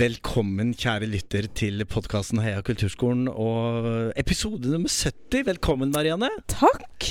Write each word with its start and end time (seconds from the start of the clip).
Velkommen, 0.00 0.70
kjære 0.72 1.04
lytter, 1.12 1.44
til 1.52 1.82
podkasten 1.84 2.38
Heia 2.40 2.62
kulturskolen 2.64 3.26
og 3.28 4.14
episode 4.16 4.70
nummer 4.72 4.88
70. 4.88 5.42
Velkommen, 5.44 5.90
Marianne. 5.92 6.30
Takk! 6.48 7.10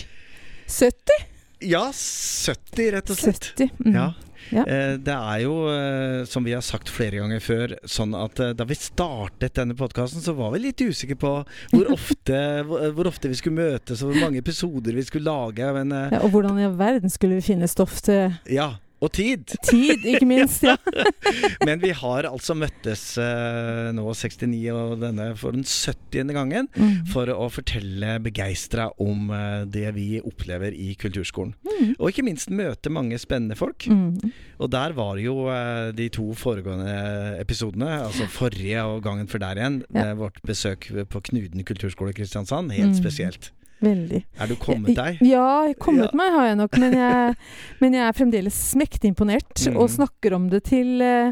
70? 0.65 1.27
Ja, 1.69 1.83
70, 1.93 2.89
rett 2.95 3.13
og 3.13 3.19
slett. 3.19 3.51
70. 3.59 3.69
Mm. 3.85 3.93
Ja. 3.93 4.07
Ja. 4.49 4.63
Eh, 4.63 4.95
det 5.05 5.13
er 5.19 5.43
jo, 5.43 5.53
eh, 5.69 6.23
som 6.25 6.47
vi 6.47 6.55
har 6.57 6.65
sagt 6.65 6.89
flere 6.89 7.21
ganger 7.21 7.45
før, 7.45 7.77
sånn 7.85 8.17
at 8.17 8.41
eh, 8.41 8.55
da 8.57 8.65
vi 8.65 8.79
startet 8.79 9.59
denne 9.59 9.77
podkasten, 9.77 10.25
så 10.25 10.33
var 10.33 10.55
vi 10.55 10.65
litt 10.65 10.81
usikre 10.81 11.19
på 11.21 11.37
hvor 11.75 11.93
ofte, 11.99 12.41
hvor, 12.65 13.05
ofte 13.05 13.29
vi 13.29 13.37
skulle 13.37 13.69
møtes, 13.69 14.01
og 14.01 14.15
hvor 14.15 14.23
mange 14.25 14.41
episoder 14.41 14.97
vi 14.97 15.05
skulle 15.05 15.29
lage. 15.29 15.69
Men 15.77 15.93
Ja, 15.93 16.23
og 16.23 16.33
hvordan 16.33 16.57
i 16.57 16.65
all 16.65 16.79
verden 16.81 17.13
skulle 17.13 17.37
vi 17.37 17.51
finne 17.53 17.69
stoff 17.69 17.99
til 18.01 18.33
ja, 18.49 18.71
og 19.01 19.11
tid. 19.15 19.45
tid, 19.63 20.03
ikke 20.11 20.25
minst? 20.27 20.63
Ja. 20.65 20.75
Men 21.67 21.79
vi 21.81 21.91
har 21.95 22.27
altså 22.29 22.55
møttes 22.57 23.03
uh, 23.21 23.89
nå 23.95 24.03
69 24.11 24.57
og 24.73 24.97
denne 25.03 25.29
for 25.39 25.55
den 25.55 25.63
70. 25.63 26.33
gangen. 26.35 26.67
Mm. 26.75 27.05
For 27.13 27.31
å 27.31 27.47
fortelle 27.53 28.17
begeistra 28.25 28.89
om 28.99 29.29
uh, 29.31 29.63
det 29.69 29.87
vi 29.95 30.07
opplever 30.19 30.75
i 30.75 30.91
kulturskolen. 30.99 31.53
Mm. 31.63 31.93
Og 31.97 32.09
ikke 32.11 32.25
minst 32.27 32.51
møte 32.51 32.91
mange 32.91 33.19
spennende 33.21 33.55
folk. 33.59 33.87
Mm. 33.87 34.33
Og 34.59 34.71
der 34.73 34.95
var 34.97 35.19
jo 35.21 35.45
uh, 35.47 35.89
de 35.95 36.09
to 36.13 36.27
foregående 36.37 36.97
episodene, 37.39 37.91
altså 38.09 38.27
forrige 38.31 38.83
og 38.83 39.03
gangen 39.05 39.29
før 39.31 39.45
der 39.47 39.63
igjen, 39.63 39.79
Ja. 39.95 40.11
vårt 40.19 40.41
besøk 40.45 40.89
på 41.09 41.21
Knuden 41.29 41.63
kulturskole 41.67 42.11
i 42.11 42.17
Kristiansand, 42.19 42.71
helt 42.75 42.89
Mm. 42.89 42.97
spesielt. 42.97 43.51
Veldig. 43.81 44.23
Er 44.39 44.47
du 44.51 44.55
kommet 44.59 44.95
deg? 44.97 45.19
Ja, 45.23 45.71
kommet 45.79 46.09
Ja. 46.11 46.17
meg 46.19 46.33
har 46.35 46.45
jeg 46.49 46.57
nok, 46.59 46.77
men 46.81 46.93
jeg, 46.99 47.35
men 47.81 47.93
jeg 47.95 48.07
er 48.07 48.17
fremdeles 48.17 48.57
mektig 48.79 49.13
imponert. 49.13 49.53
Mm. 49.67 49.77
Og 49.79 49.89
snakker 49.93 50.35
om 50.35 50.49
det 50.51 50.63
til 50.67 50.99
eh, 51.05 51.31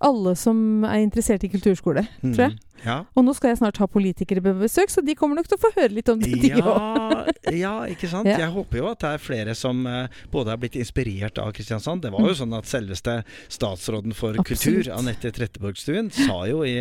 alle 0.00 0.34
som 0.38 0.84
er 0.86 1.00
interessert 1.04 1.44
i 1.46 1.50
kulturskole, 1.52 2.06
tror 2.22 2.44
jeg. 2.48 2.58
Mm. 2.78 2.88
Ja. 2.88 2.98
Og 3.14 3.26
nå 3.26 3.34
skal 3.36 3.52
jeg 3.52 3.60
snart 3.60 3.78
ha 3.82 3.88
politikere 3.90 4.42
på 4.44 4.54
besøk, 4.60 4.92
så 4.92 5.02
de 5.04 5.14
kommer 5.18 5.38
nok 5.38 5.48
til 5.50 5.58
å 5.58 5.62
få 5.62 5.70
høre 5.76 5.92
litt 5.96 6.10
om 6.12 6.20
det, 6.22 6.34
de 6.42 6.52
òg. 6.58 6.68
Ja, 6.68 7.54
ja, 7.64 7.74
ikke 7.90 8.10
sant. 8.10 8.28
Ja. 8.30 8.38
Jeg 8.44 8.54
håper 8.54 8.80
jo 8.80 8.88
at 8.90 9.02
det 9.02 9.12
er 9.16 9.22
flere 9.22 9.54
som 9.58 9.84
eh, 9.88 10.20
både 10.32 10.54
har 10.54 10.60
blitt 10.62 10.78
inspirert 10.78 11.40
av 11.42 11.52
Kristiansand. 11.56 12.04
Det 12.04 12.12
var 12.14 12.26
jo 12.28 12.36
sånn 12.38 12.54
at 12.56 12.68
selveste 12.70 13.18
statsråden 13.52 14.14
for 14.16 14.38
Absolutt. 14.38 14.62
kultur, 14.64 14.92
Anette 14.96 15.32
Trettebergstuen, 15.34 16.10
sa 16.14 16.40
jo 16.50 16.62
i, 16.66 16.76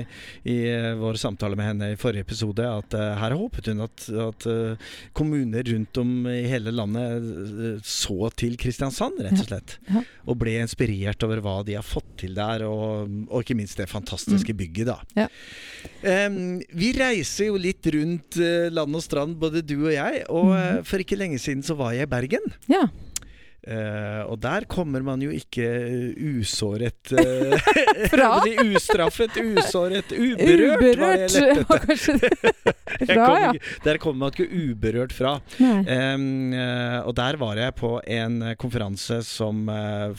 i 0.48 0.58
eh, 0.70 0.92
vår 1.00 1.20
samtale 1.22 1.58
med 1.60 1.72
henne 1.72 1.92
i 1.94 2.00
forrige 2.00 2.28
episode 2.28 2.66
at 2.68 2.96
uh, 2.98 3.16
her 3.22 3.36
håpet 3.38 3.70
hun 3.72 3.84
at, 3.86 4.06
at 4.22 4.48
uh, 4.50 4.94
kommuner 5.18 5.66
rundt 5.68 6.00
om 6.02 6.28
i 6.30 6.42
hele 6.50 6.74
landet 6.76 7.24
uh, 7.24 7.68
så 7.86 8.32
til 8.38 8.58
Kristiansand, 8.60 9.22
rett 9.24 9.40
og 9.40 9.50
slett. 9.50 9.78
Ja. 9.90 10.04
Og 10.28 10.40
ble 10.42 10.58
inspirert 10.62 11.24
over 11.26 11.42
hva 11.44 11.60
de 11.68 11.78
har 11.78 11.86
fått 11.86 12.10
til 12.24 12.36
der, 12.38 12.66
og, 12.68 13.12
og 13.30 13.44
ikke 13.44 13.58
minst 13.58 13.80
det 13.80 13.90
fantastiske 13.92 14.56
bygget, 14.58 14.92
da. 14.92 15.00
Mm. 15.14 15.24
Ja. 15.26 15.30
Em, 16.08 16.60
vi 16.78 16.94
reiser 16.98 17.52
jo 17.52 17.60
litt 17.62 17.88
rundt 17.94 18.40
uh, 18.42 18.68
land 18.74 18.98
og 18.98 19.04
strand, 19.04 19.38
både 19.40 19.64
du 19.66 19.78
og 19.80 19.94
jeg. 19.94 20.24
Og 20.30 20.54
eh, 20.58 20.80
for 20.88 21.04
ikke 21.04 21.20
lenge 21.20 21.40
siden 21.42 21.66
så 21.66 21.78
var 21.80 21.96
jeg 21.96 22.08
i 22.08 22.12
Bergen. 22.12 22.52
Ja. 22.72 22.88
Uh, 23.68 24.24
og 24.32 24.38
der 24.40 24.64
kommer 24.72 25.04
man 25.04 25.20
jo 25.20 25.28
ikke 25.34 25.66
usåret 26.16 27.12
uh, 27.12 27.52
Fra? 28.14 28.30
si 28.46 28.54
Ustraffet, 28.64 29.36
usåret, 29.44 30.14
uberørt, 30.16 30.86
var 31.02 31.18
det 31.90 31.98
jeg 31.98 32.22
lette 32.22 32.62
etter. 33.02 33.12
ja. 33.12 33.52
Der 33.84 34.00
kommer 34.00 34.22
man 34.22 34.32
ikke 34.32 34.48
uberørt 34.48 35.12
fra. 35.12 35.36
Um, 35.60 36.54
eh, 36.56 37.00
og 37.04 37.12
der 37.20 37.42
var 37.42 37.60
jeg 37.60 37.76
på 37.76 37.98
en 38.08 38.40
konferanse 38.62 39.20
som 39.28 39.68
eh, 39.70 40.16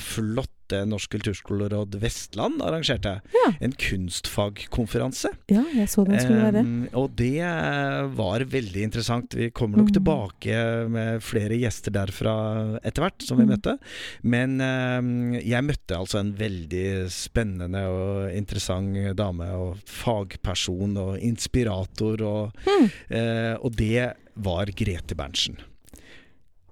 flotte 0.69 0.87
Norsk 0.89 1.11
kulturskoleråd 1.13 1.95
Vestland 2.01 2.61
arrangerte. 2.63 3.21
Ja. 3.33 3.53
En 3.61 3.73
kunstfagkonferanse. 3.73 5.31
ja, 5.49 5.63
jeg 5.75 5.89
så 5.89 6.05
den 6.07 6.19
skulle 6.21 6.43
være. 6.53 6.61
Um, 6.61 6.89
og 6.95 7.15
det 7.17 7.41
eh, 7.41 8.07
var 8.17 8.41
veldig 8.45 8.83
interessant. 8.85 9.35
Vi 9.35 9.51
kommer 9.51 9.79
nok 9.79 9.89
Mm. 9.89 9.95
tilbake 9.95 10.89
med 10.91 11.23
flere 11.23 11.57
gjester 11.59 11.91
derfra 11.91 12.79
etter 12.85 13.03
hvert, 13.03 13.23
som 13.23 13.39
vi 13.39 13.45
Mm. 13.45 13.51
møtte. 13.57 13.79
Men 14.23 14.61
um, 14.61 15.33
jeg 15.35 15.65
møtte 15.65 15.97
altså 15.97 16.19
en 16.21 16.35
veldig 16.35 17.09
spennende 17.11 17.87
og 17.89 18.33
interessant 18.37 19.17
dame, 19.17 19.45
og 19.55 19.79
fagperson 19.87 20.97
og 20.97 21.19
inspirator, 21.19 22.21
og, 22.23 22.53
Mm. 22.67 22.91
uh, 23.11 23.57
og 23.65 23.75
det 23.77 24.15
var 24.37 24.67
Grete 24.67 25.15
Berntsen. 25.17 25.57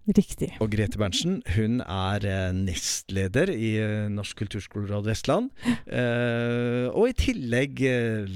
Riktig. 0.06 0.52
Og 0.62 0.70
Grete 0.70 1.00
Berntsen 1.00 1.40
hun 1.56 1.80
er 1.82 2.22
eh, 2.30 2.52
nestleder 2.54 3.50
i 3.50 3.72
eh, 3.82 4.04
Norsk 4.12 4.38
kulturskoleråd 4.38 5.08
Vestland. 5.08 5.48
Eh, 5.66 6.86
og 6.92 7.08
i 7.10 7.16
tillegg 7.18 7.82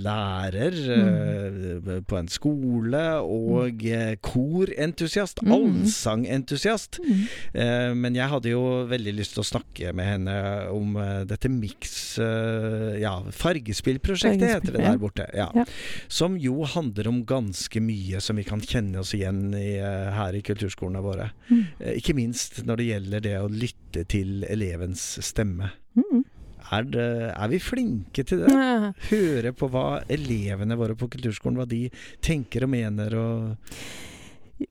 lærer 0.02 0.74
mm. 0.74 1.90
på 2.10 2.18
en 2.18 2.30
skole 2.32 3.04
og 3.22 3.84
eh, 3.86 4.16
korentusiast. 4.18 5.44
Mm. 5.46 5.54
Allsangentusiast. 5.54 6.98
Mm. 7.04 7.22
Eh, 7.54 7.92
men 7.94 8.18
jeg 8.18 8.32
hadde 8.34 8.50
jo 8.50 8.64
veldig 8.90 9.14
lyst 9.20 9.36
til 9.36 9.44
å 9.44 9.48
snakke 9.52 9.94
med 9.94 10.10
henne 10.10 10.36
om 10.74 10.98
dette 11.28 11.48
Mix 11.50 12.18
Ja, 12.18 13.12
fargespillprosjektet 13.30 14.56
heter 14.56 14.74
det 14.74 14.82
der 14.82 14.98
borte. 15.00 15.28
Ja. 15.36 15.48
Ja. 15.54 15.64
Som 16.10 16.34
jo 16.40 16.64
handler 16.66 17.12
om 17.12 17.22
ganske 17.28 17.82
mye 17.82 18.18
som 18.24 18.40
vi 18.40 18.46
kan 18.48 18.62
kjenne 18.64 19.04
oss 19.04 19.14
igjen 19.14 19.52
i, 19.54 19.78
her 19.78 20.34
i 20.34 20.42
kulturskolene 20.46 21.02
våre. 21.04 21.30
Mm. 21.50 21.59
Eh, 21.80 21.96
Ikke 22.00 22.14
minst 22.16 22.60
når 22.66 22.76
det 22.82 22.86
gjelder 22.90 23.24
det 23.28 23.36
å 23.40 23.48
lytte 23.52 24.04
til 24.10 24.44
elevens 24.48 25.02
stemme. 25.24 25.70
Mm. 25.98 26.24
Er, 26.70 26.84
det, 26.86 27.06
er 27.34 27.48
vi 27.50 27.58
flinke 27.58 28.22
til 28.26 28.44
det? 28.44 28.52
Høre 29.10 29.52
på 29.56 29.68
hva 29.72 29.86
elevene 30.12 30.76
våre 30.78 30.94
på 30.98 31.08
kulturskolen 31.10 31.58
hva 31.58 31.66
de 31.70 31.86
tenker 32.22 32.66
og 32.68 32.70
mener 32.76 33.16
og 33.18 33.72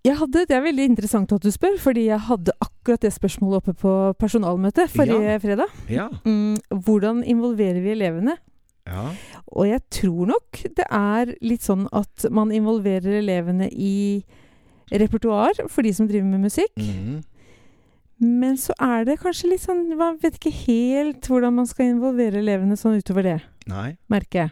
hadde, 0.05 0.43
det 0.45 0.53
er 0.55 0.61
veldig 0.61 0.85
interessant 0.91 1.31
at 1.33 1.41
du 1.43 1.49
spør, 1.51 1.77
fordi 1.81 2.03
jeg 2.11 2.21
hadde 2.27 2.53
akkurat 2.61 3.01
det 3.01 3.11
spørsmålet 3.15 3.57
oppe 3.63 3.73
på 3.81 3.93
personalmøtet 4.21 4.91
forrige 4.93 5.31
Ja. 5.33 5.39
fredag. 5.41 5.73
Ja. 5.89 6.05
Mm, 6.25 6.57
hvordan 6.85 7.23
involverer 7.25 7.81
vi 7.81 7.95
elevene? 7.95 8.37
ja. 8.89 9.11
Og 9.49 9.65
jeg 9.67 9.81
tror 9.89 10.27
nok 10.29 10.59
det 10.77 10.85
er 10.93 11.33
litt 11.41 11.61
sånn 11.65 11.87
at 11.91 12.25
man 12.29 12.51
involverer 12.53 13.17
elevene 13.19 13.67
i 13.73 14.23
repertoar 14.91 15.53
for 15.69 15.81
de 15.85 15.93
som 15.93 16.07
driver 16.07 16.25
med 16.29 16.47
musikk. 16.47 16.73
Mhm. 16.77 17.23
Men 18.19 18.57
så 18.59 18.73
er 18.83 19.05
det 19.07 19.19
kanskje 19.21 19.47
litt 19.53 19.61
sånn 19.63 19.95
Man 19.95 20.17
vet 20.19 20.35
ikke 20.35 20.51
helt 20.51 21.21
hvordan 21.29 21.53
man 21.55 21.65
skal 21.69 21.85
involvere 21.93 22.41
elevene 22.41 22.75
sånn 22.75 22.97
utover 22.99 23.23
det, 23.23 23.41
Nei. 23.65 23.95
merker 24.11 24.39
jeg. 24.41 24.51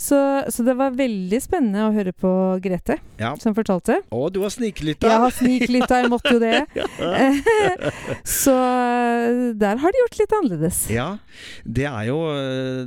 Så, 0.00 0.16
så 0.48 0.64
det 0.64 0.74
var 0.78 0.94
veldig 0.96 1.38
spennende 1.44 1.84
å 1.84 1.92
høre 1.92 2.14
på 2.16 2.30
Grete, 2.64 2.96
Ja. 3.20 3.34
som 3.36 3.52
fortalte. 3.56 3.98
Å, 4.08 4.20
du 4.32 4.40
har 4.40 4.52
sniklytta! 4.54 5.10
Jeg 5.10 5.20
har 5.26 5.34
sniklytta, 5.36 5.98
jeg 6.00 6.08
måtte 6.08 6.32
jo 6.32 6.40
det. 6.40 6.64
så 8.40 8.54
der 9.60 9.82
har 9.82 9.92
de 9.92 10.00
gjort 10.00 10.16
litt 10.22 10.36
annerledes. 10.38 10.78
Ja, 10.92 11.08
det 11.64 11.84
er, 11.90 12.08
jo, 12.08 12.18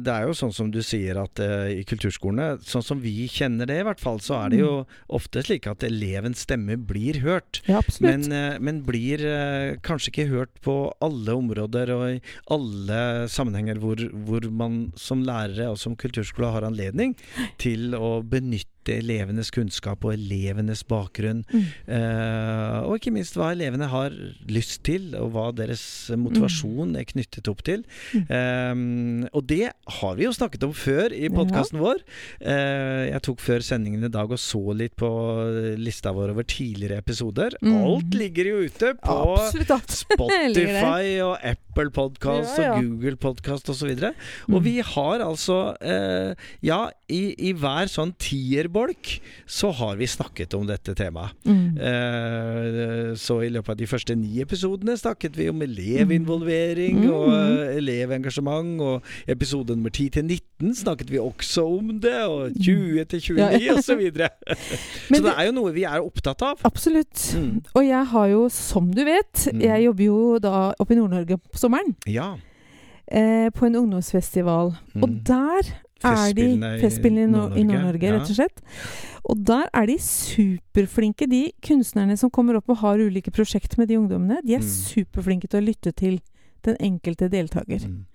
det 0.01 0.15
er 0.15 0.25
jo 0.25 0.33
sånn 0.37 0.55
som 0.55 0.71
du 0.73 0.79
sier 0.85 1.19
at 1.21 1.41
uh, 1.43 1.69
i 1.69 1.83
kulturskolene, 1.85 2.57
sånn 2.65 2.85
som 2.85 3.03
vi 3.03 3.27
kjenner 3.29 3.69
det 3.69 3.77
i 3.83 3.85
hvert 3.85 4.01
fall, 4.01 4.17
så 4.23 4.39
er 4.41 4.53
det 4.55 4.63
jo 4.63 4.73
ofte 5.13 5.45
slik 5.45 5.69
at 5.69 5.85
elevens 5.85 6.41
stemme 6.47 6.79
blir 6.81 7.21
hørt. 7.21 7.61
Ja. 7.69 7.83
Men, 8.03 8.25
uh, 8.33 8.57
men 8.57 8.81
blir 8.87 9.21
uh, 9.21 9.77
kanskje 9.85 10.15
ikke 10.15 10.27
hørt 10.33 10.57
på 10.65 10.77
alle 11.03 11.37
områder 11.37 11.93
og 11.93 12.05
i 12.15 12.19
alle 12.53 13.29
sammenhenger 13.29 13.77
hvor, 13.83 14.01
hvor 14.25 14.49
man 14.49 14.81
som 14.99 15.21
lærere 15.25 15.69
og 15.69 15.79
som 15.81 15.97
kulturskole 15.99 16.49
har 16.55 16.65
anledning 16.65 17.02
til 17.61 17.95
å 17.97 18.15
benytte 18.25 18.72
elevenes 18.91 19.51
kunnskap 19.53 20.03
og 20.03 20.13
elevenes 20.17 20.83
bakgrunn. 20.83 21.43
Mm. 21.53 21.63
Eh, 21.87 22.79
og 22.87 22.97
ikke 22.97 23.13
minst 23.15 23.37
hva 23.39 23.51
elevene 23.53 23.87
har 23.91 24.13
lyst 24.49 24.81
til, 24.87 25.11
og 25.19 25.31
hva 25.35 25.45
deres 25.55 25.83
motivasjon 26.19 26.95
er 26.99 27.07
knyttet 27.09 27.47
opp 27.51 27.63
til. 27.63 27.83
Mm. 28.13 28.25
Eh, 28.27 29.29
og 29.33 29.45
det 29.49 29.71
har 29.99 30.15
vi 30.19 30.25
jo 30.27 30.33
snakket 30.35 30.65
om 30.67 30.73
før 30.75 31.13
i 31.15 31.29
podkasten 31.33 31.79
vår. 31.81 32.03
Eh, 32.41 33.09
jeg 33.13 33.23
tok 33.29 33.39
før 33.43 33.63
sendingen 33.65 34.03
i 34.03 34.11
dag 34.13 34.31
og 34.33 34.39
så 34.41 34.61
litt 34.75 34.95
på 34.99 35.09
lista 35.79 36.11
vår 36.15 36.33
over 36.35 36.43
tidligere 36.49 36.99
episoder. 37.03 37.55
Mm. 37.63 37.77
Alt 37.83 38.17
ligger 38.19 38.49
jo 38.51 38.61
ute 38.67 38.93
på 39.01 39.17
Absolutt 39.37 39.71
alt. 39.77 39.93
Spotify 40.03 41.17
og 41.23 41.37
Apple 41.43 41.89
Podcast 41.93 42.57
Ja, 42.59 42.63
ja. 42.63 42.73
og 42.77 42.83
Google 42.83 43.17
Podcast 43.17 43.69
osv. 43.71 43.93
Og, 43.93 43.99
så 43.99 44.13
Mm. 44.47 44.55
og 44.55 44.63
vi 44.65 44.73
har 44.83 45.21
altså 45.23 45.55
eh, 45.81 46.33
Ja, 46.65 46.89
i, 47.11 47.33
i 47.49 47.53
hver 47.53 47.87
sånn 47.91 48.13
tierbolk 48.73 49.21
så 49.45 49.71
har 49.71 49.95
vi 49.97 50.05
snakket 50.07 50.53
om 50.57 50.65
dette 50.67 50.93
temaet. 50.97 51.31
Mm. 51.45 51.77
Eh, 51.77 53.13
så 53.15 53.37
i 53.45 53.49
løpet 53.49 53.69
av 53.69 53.77
de 53.77 53.87
første 53.87 54.15
ni 54.17 54.39
episodene 54.41 54.95
snakket 54.97 55.35
vi 55.37 55.49
om 55.49 55.61
elevinvolvering 55.61 57.03
Mm. 57.03 57.09
og 57.11 57.33
elevengasjement. 57.77 58.81
Og 58.81 59.01
episode 59.27 59.75
nummer 59.75 59.89
10 59.89 60.09
til 60.09 60.25
19 60.25 60.73
snakket 60.75 61.09
vi 61.11 61.17
også 61.19 61.63
om 61.79 61.99
det, 61.99 62.15
og 62.23 62.51
20 62.61 63.05
til 63.05 63.19
29 63.21 63.33
Mm. 63.33 63.61
Ja, 63.61 63.73
osv. 63.73 63.81
så 63.83 63.95
videre. 63.95 64.29
Så 65.13 65.21
det 65.23 65.33
er 65.37 65.45
jo 65.45 65.51
noe 65.51 65.73
vi 65.73 65.83
er 65.83 65.99
opptatt 66.01 66.41
av. 66.41 66.59
Absolutt. 66.63 67.35
Mm. 67.37 67.63
Og 67.75 67.85
jeg 67.87 68.05
har 68.05 68.27
jo, 68.27 68.49
som 68.49 68.91
du 68.93 69.03
vet, 69.03 69.47
Mm. 69.53 69.61
jeg 69.61 69.83
jobber 69.85 70.03
jo 70.03 70.39
da 70.39 70.73
oppe 70.79 70.93
i 70.93 70.95
Nord-Norge 70.97 71.37
på 71.37 71.57
sommeren. 71.57 71.95
Ja. 72.07 72.35
eh, 73.11 73.49
på 73.53 73.65
en 73.65 73.75
ungdomsfestival. 73.75 74.73
Og 74.95 75.09
Mm. 75.09 75.23
der 75.25 75.61
er 76.03 76.33
de 76.33 76.47
Festspillene 76.81 77.23
i 77.27 77.31
Nord- 77.31 77.57
i 77.57 77.63
Nord-Norge, 77.63 78.03
ja. 78.03 78.13
rett 78.17 78.29
og 78.29 78.35
slett. 78.35 78.61
Og 79.25 79.43
der 79.45 79.69
er 79.73 79.85
de 79.87 79.97
superflinke, 79.97 81.27
de 81.29 81.51
kunstnerne 81.63 82.17
som 82.19 82.29
kommer 82.33 82.57
opp 82.59 82.69
og 82.73 82.77
har 82.83 82.99
ulike 82.99 83.31
prosjekt 83.33 83.77
med 83.79 83.87
de 83.89 83.97
ungdommene. 83.99 84.41
De 84.43 84.55
er 84.55 84.59
Mm. 84.59 84.67
superflinke 84.67 85.47
til 85.49 85.61
å 85.61 85.65
lytte 85.65 85.93
til 85.95 86.19
den 86.63 86.75
enkelte 86.79 87.29
deltaker. 87.29 87.79
Mm. 87.87 88.05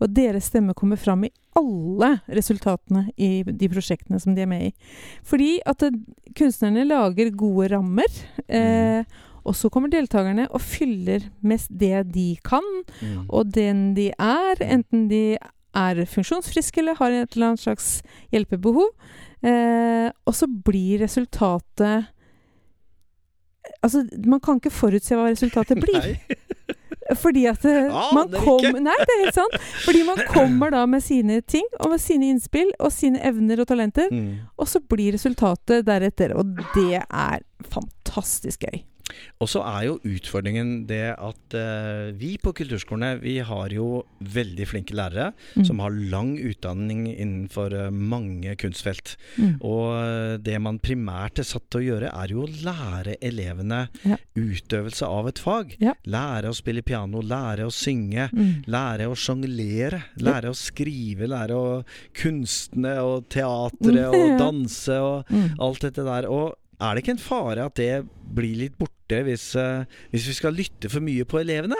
Og 0.00 0.12
deres 0.12 0.44
stemme 0.50 0.74
kommer 0.74 0.96
fram 0.98 1.24
i 1.24 1.30
alle 1.56 2.20
resultatene 2.28 3.10
i 3.16 3.42
de 3.44 3.68
prosjektene 3.68 4.20
som 4.20 4.34
de 4.34 4.42
er 4.42 4.46
med 4.46 4.62
i. 4.62 4.72
Fordi 5.22 5.60
at 5.64 5.82
eh, 5.82 5.90
kunstnerne 6.34 6.84
lager 6.88 7.30
gode 7.30 7.70
rammer. 7.70 8.10
Eh, 8.48 9.04
og 9.46 9.54
så 9.54 9.68
kommer 9.70 9.90
deltakerne 9.90 10.48
og 10.50 10.60
fyller 10.60 11.20
mest 11.42 11.68
det 11.70 12.10
de 12.12 12.36
kan, 12.42 12.62
Mm. 13.02 13.26
og 13.28 13.52
den 13.52 13.94
de 13.94 14.08
er. 14.18 14.54
Enten 14.60 15.08
de 15.08 15.36
er 15.76 16.04
funksjonsfriske 16.10 16.82
eller 16.82 16.98
har 17.00 17.14
et 17.14 17.36
eller 17.36 17.52
annet 17.52 17.64
slags 17.64 17.88
hjelpebehov. 18.34 18.90
Eh, 19.44 20.08
og 20.24 20.36
så 20.36 20.48
blir 20.48 21.04
resultatet 21.04 22.10
Altså, 23.84 24.02
man 24.28 24.40
kan 24.44 24.58
ikke 24.60 24.72
forutse 24.72 25.16
hva 25.16 25.30
resultatet 25.30 25.78
blir. 25.84 25.96
Nei. 26.04 26.36
Fordi 27.20 27.44
at 27.48 27.64
ja, 27.64 28.04
man 28.16 28.32
kom. 28.32 28.64
Nei, 28.80 28.96
det 29.00 29.14
er 29.14 29.22
helt 29.22 29.36
sant. 29.36 29.56
Fordi 29.84 30.02
man 30.08 30.20
kommer 30.34 30.72
da 30.72 30.84
med 30.88 31.04
sine 31.04 31.40
ting, 31.48 31.64
og 31.80 31.94
med 31.94 32.00
sine 32.00 32.28
innspill, 32.32 32.72
og 32.78 32.92
sine 32.92 33.20
evner 33.24 33.60
og 33.64 33.68
talenter. 33.68 34.12
Mm. 34.12 34.46
Og 34.60 34.68
så 34.68 34.80
blir 34.80 35.16
resultatet 35.16 35.84
deretter. 35.88 36.36
Og 36.36 36.60
det 36.76 37.02
er 37.02 37.44
fantastisk 37.72 38.68
gøy. 38.68 38.84
Og 39.44 39.48
så 39.52 39.60
er 39.68 39.82
jo 39.84 39.98
utfordringen 40.08 40.86
det 40.88 41.12
at 41.20 41.54
eh, 41.58 42.12
vi 42.16 42.30
på 42.40 42.54
kulturskolene 42.56 43.18
vi 43.20 43.34
har 43.44 43.68
jo 43.74 44.04
veldig 44.24 44.66
flinke 44.70 44.96
lærere 44.96 45.32
Mm. 45.54 45.64
som 45.68 45.78
har 45.84 45.90
lang 46.10 46.30
utdanning 46.40 47.04
innenfor 47.12 47.74
eh, 47.76 47.90
mange 47.92 48.54
kunstfelt. 48.58 49.14
Mm. 49.36 49.58
Og 49.60 49.84
eh, 49.98 50.36
det 50.42 50.56
man 50.64 50.78
primært 50.82 51.38
er 51.38 51.46
satt 51.46 51.66
til 51.70 51.82
å 51.82 51.84
gjøre, 51.84 52.10
er 52.16 52.32
jo 52.32 52.46
å 52.46 52.50
lære 52.64 53.18
elevene 53.20 53.82
Ja. 54.08 54.16
utøvelse 54.34 55.06
av 55.06 55.28
et 55.30 55.38
fag. 55.38 55.76
Ja. 55.84 55.92
Lære 56.08 56.48
å 56.50 56.56
spille 56.56 56.82
piano, 56.82 57.20
lære 57.22 57.68
å 57.68 57.72
synge. 57.74 58.30
Mm. 58.32 58.64
Lære 58.72 59.10
å 59.12 59.14
sjonglere, 59.18 60.02
lære 60.18 60.50
å 60.50 60.56
skrive, 60.58 61.28
lære 61.30 61.54
å 61.60 61.84
kunstne 62.16 62.96
og 63.04 63.28
teatre 63.32 64.08
og 64.10 64.38
danse 64.40 64.98
og 65.00 65.24
Mm. 65.34 65.56
alt 65.60 65.80
dette 65.82 66.02
der. 66.04 66.26
Og 66.30 66.54
er 66.80 66.94
det 66.94 67.02
ikke 67.04 67.14
en 67.16 67.22
fare 67.22 67.64
at 67.68 67.74
det 67.78 67.90
blir 68.34 68.56
litt 68.56 68.78
borte 68.78 69.22
hvis, 69.26 69.54
eh, 69.60 69.84
hvis 70.12 70.26
vi 70.30 70.34
skal 70.40 70.56
lytte 70.56 70.90
for 70.90 71.00
mye 71.04 71.24
på 71.28 71.38
elevene? 71.42 71.78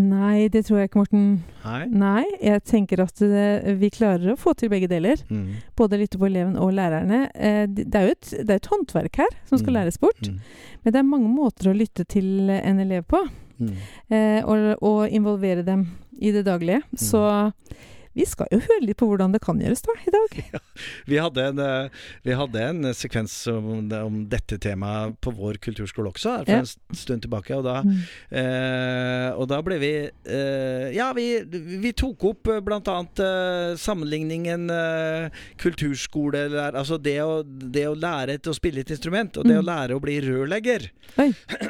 Nei, 0.00 0.46
det 0.48 0.62
tror 0.68 0.78
jeg 0.80 0.88
ikke, 0.88 1.00
Morten. 1.02 1.24
Nei. 1.64 1.80
Nei, 1.90 2.22
jeg 2.46 2.62
tenker 2.70 3.02
at 3.02 3.18
det, 3.20 3.74
vi 3.80 3.88
klarer 3.92 4.30
å 4.32 4.36
få 4.38 4.54
til 4.56 4.70
begge 4.70 4.86
deler. 4.88 5.18
Mm. 5.28 5.58
Både 5.76 5.98
lytte 5.98 6.16
på 6.20 6.28
eleven 6.28 6.54
og 6.62 6.70
lærerne. 6.76 7.24
Eh, 7.34 7.64
det 7.66 7.88
er 7.98 8.06
jo 8.06 8.14
et, 8.14 8.30
det 8.38 8.54
er 8.54 8.60
et 8.62 8.68
håndverk 8.70 9.18
her 9.24 9.34
som 9.50 9.58
skal 9.58 9.74
Mm. 9.74 9.78
læres 9.80 9.98
bort. 10.00 10.22
Mm. 10.30 10.38
Men 10.84 10.92
det 10.94 10.98
er 11.02 11.10
mange 11.10 11.28
måter 11.34 11.72
å 11.72 11.76
lytte 11.76 12.06
til 12.08 12.48
en 12.54 12.78
elev 12.80 13.02
på. 13.10 13.20
Mm. 13.60 13.74
Eh, 14.14 14.40
og, 14.46 14.78
og 14.80 15.10
involvere 15.10 15.66
dem 15.66 15.88
i 16.22 16.30
det 16.32 16.46
daglige. 16.46 16.80
Mm. 16.94 16.96
Så 16.96 17.24
vi 18.16 18.24
skal 18.26 18.48
jo 18.50 18.58
høre 18.64 18.82
litt 18.84 18.98
på 18.98 19.06
hvordan 19.06 19.32
det 19.34 19.40
kan 19.44 19.60
gjøres 19.62 19.82
da, 19.86 19.94
i 20.06 20.10
dag. 20.14 20.60
Vi 21.06 21.18
hadde 21.22 21.44
en, 21.52 21.58
eh, 21.62 21.88
vi 22.26 22.34
hadde 22.34 22.62
en 22.64 22.84
eh, 22.90 22.94
sekvens 22.96 23.34
om, 23.52 23.68
om 23.94 24.16
dette 24.32 24.58
temaet 24.58 25.14
på 25.22 25.30
vår 25.36 25.60
kulturskole 25.62 26.10
også, 26.10 26.38
for 26.44 26.50
Ja. 26.50 26.58
en 26.64 26.96
stund 26.98 27.22
tilbake. 27.22 27.54
Og 27.56 27.64
da, 27.68 27.76
Mm. 27.82 28.00
eh, 28.34 29.30
og 29.38 29.46
da 29.48 29.60
ble 29.62 29.78
vi 29.78 29.92
eh, 30.26 30.90
Ja, 30.96 31.12
vi, 31.16 31.28
vi 31.46 31.92
tok 31.92 32.24
opp 32.24 32.42
bl.a. 32.48 32.60
blant 32.66 32.88
annet 32.90 33.20
eh, 33.24 33.76
sammenligningen 33.80 34.68
eh, 34.70 35.30
kulturskole 35.60 36.42
Altså 36.70 36.98
det 37.00 37.16
å, 37.22 37.42
det 37.46 37.86
å 37.88 37.94
lære 37.98 38.34
et, 38.38 38.46
å 38.50 38.54
spille 38.56 38.80
et 38.84 38.90
instrument, 38.90 39.36
og 39.38 39.44
det 39.46 39.54
Mm. 39.56 39.62
å 39.62 39.66
lære 39.66 39.96
å 39.96 40.00
bli 40.02 40.14
rørlegger. 40.24 40.88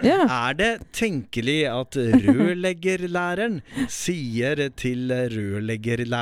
Ja. 0.04 0.18
Er 0.50 0.54
det 0.58 0.70
tenkelig 0.96 1.60
at 1.70 1.96
rørleggerlæreren 1.96 3.60
sier 3.90 4.60
til 4.78 5.10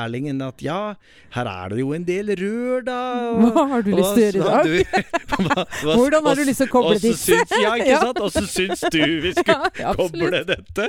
rørleggerlærlingen 0.09 0.41
at 0.41 0.61
ja, 0.61 0.95
her 1.35 1.45
er 1.47 1.69
det 1.69 1.79
jo 1.79 1.93
en 1.93 2.03
del 2.05 2.27
rør, 2.35 2.81
da. 2.85 3.31
og- 3.31 3.53
Hva 3.53 3.67
har 3.69 3.81
du 3.83 3.91
lyst 3.95 4.13
til 4.15 4.23
å 4.23 4.25
gjøre 4.25 4.35
i 4.35 4.39
dag? 4.39 4.63
Du, 4.65 4.83
hva- 5.29 5.65
hva- 5.83 5.95
Hvordan 5.95 6.23
har 6.25 6.35
du 6.35 6.43
lyst 6.45 6.57
til 6.59 6.67
å 6.67 6.71
koble 6.71 6.99
disse? 6.99 7.31
Ja, 7.59 7.73
ikke 7.75 7.87
Ja. 7.89 7.99
sant? 8.01 8.19
Og 8.19 8.31
så 8.31 8.41
syns 8.47 8.79
du 8.91 9.21
vi 9.21 9.31
skulle 9.37 9.71
Ja, 9.79 9.93
koble 9.93 10.43
dette. 10.45 10.87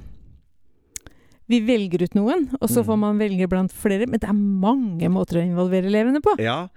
vi 1.48 1.60
velger 1.62 2.04
ut 2.08 2.16
noen, 2.18 2.48
og 2.60 2.70
så 2.70 2.82
Mm. 2.82 2.86
får 2.88 2.98
man 3.00 3.20
velge 3.20 3.48
blant 3.50 3.72
flere. 3.72 4.08
Men 4.08 4.20
det 4.20 4.30
er 4.30 4.34
mange 4.34 5.10
måter 5.10 5.38
å 5.38 5.44
involvere 5.46 5.86
elevene 5.86 6.22
på. 6.22 6.36
Ja. 6.42 6.68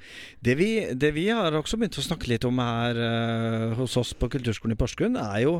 Det 0.42 0.56
vi, 0.58 0.68
det 0.94 1.12
vi 1.14 1.28
har 1.28 1.52
også 1.52 1.78
begynt 1.78 1.98
å 1.98 2.04
snakke 2.04 2.28
litt 2.28 2.44
om 2.44 2.58
her 2.58 2.94
uh, 3.00 3.74
hos 3.74 3.96
oss 3.96 4.12
på 4.14 4.28
Kulturskolen 4.28 4.72
i 4.76 4.78
Porsgrunn, 4.78 5.16
er 5.16 5.42
jo 5.46 5.54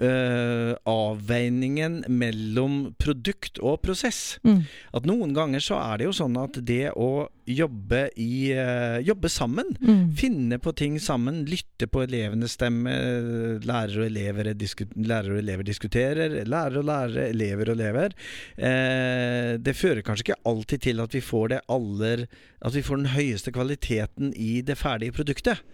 uh, 0.00 0.72
avveiningen 0.88 2.04
mellom 2.08 2.94
produkt 3.00 3.60
og 3.62 3.82
prosess. 3.84 4.38
Mm. 4.44 4.64
At 4.96 5.06
noen 5.08 5.34
ganger 5.36 5.60
så 5.64 5.78
er 5.80 5.98
det 6.00 6.08
jo 6.08 6.16
sånn 6.16 6.36
at 6.40 6.58
det 6.64 6.90
å 6.96 7.28
jobbe 7.44 8.06
i 8.16 8.54
uh, 8.56 8.98
Jobbe 9.04 9.28
sammen 9.28 9.74
Mm. 9.84 10.14
Finne 10.16 10.56
på 10.62 10.72
ting 10.76 10.94
sammen, 11.02 11.42
lytte 11.48 11.86
på 11.90 12.02
elevenes 12.04 12.54
stemme. 12.56 12.92
Lærere 13.64 14.04
og 14.04 14.06
elever, 14.06 14.48
lærere 14.54 15.34
og 15.34 15.40
elever 15.42 15.66
diskuterer. 15.66 16.36
Lærere 16.48 16.80
og 16.80 16.86
lærere, 16.88 17.28
elever 17.32 17.70
og 17.72 17.76
elever. 17.78 18.14
Eh, 18.54 19.56
det 19.58 19.74
fører 19.74 20.04
kanskje 20.06 20.28
ikke 20.28 20.42
alltid 20.46 20.84
til 20.86 21.02
at 21.02 21.14
vi 21.16 21.22
får 21.24 21.48
det 21.50 21.56
aller 21.74 22.20
At 22.62 22.76
vi 22.76 22.84
får 22.86 23.00
den 23.00 23.10
høyeste 23.10 23.50
kvaliteten 23.50 24.30
i 24.38 24.60
det 24.62 24.78
ferdige 24.78 25.16
produktet. 25.16 25.64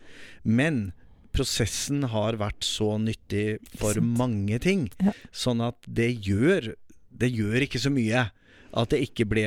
Men 0.43 0.93
prosessen 1.37 2.09
har 2.11 2.41
vært 2.41 2.65
så 2.67 2.97
nyttig 2.99 3.61
for 3.79 4.01
mange 4.03 4.59
ting. 4.65 4.89
Ja. 4.99 5.15
Sånn 5.31 5.61
at 5.63 5.79
det 5.87 6.13
gjør 6.27 6.75
Det 7.11 7.31
gjør 7.31 7.67
ikke 7.67 7.83
så 7.83 7.93
mye 7.93 8.31
at 8.71 8.93
det 8.93 9.01
ikke 9.03 9.27
ble 9.27 9.45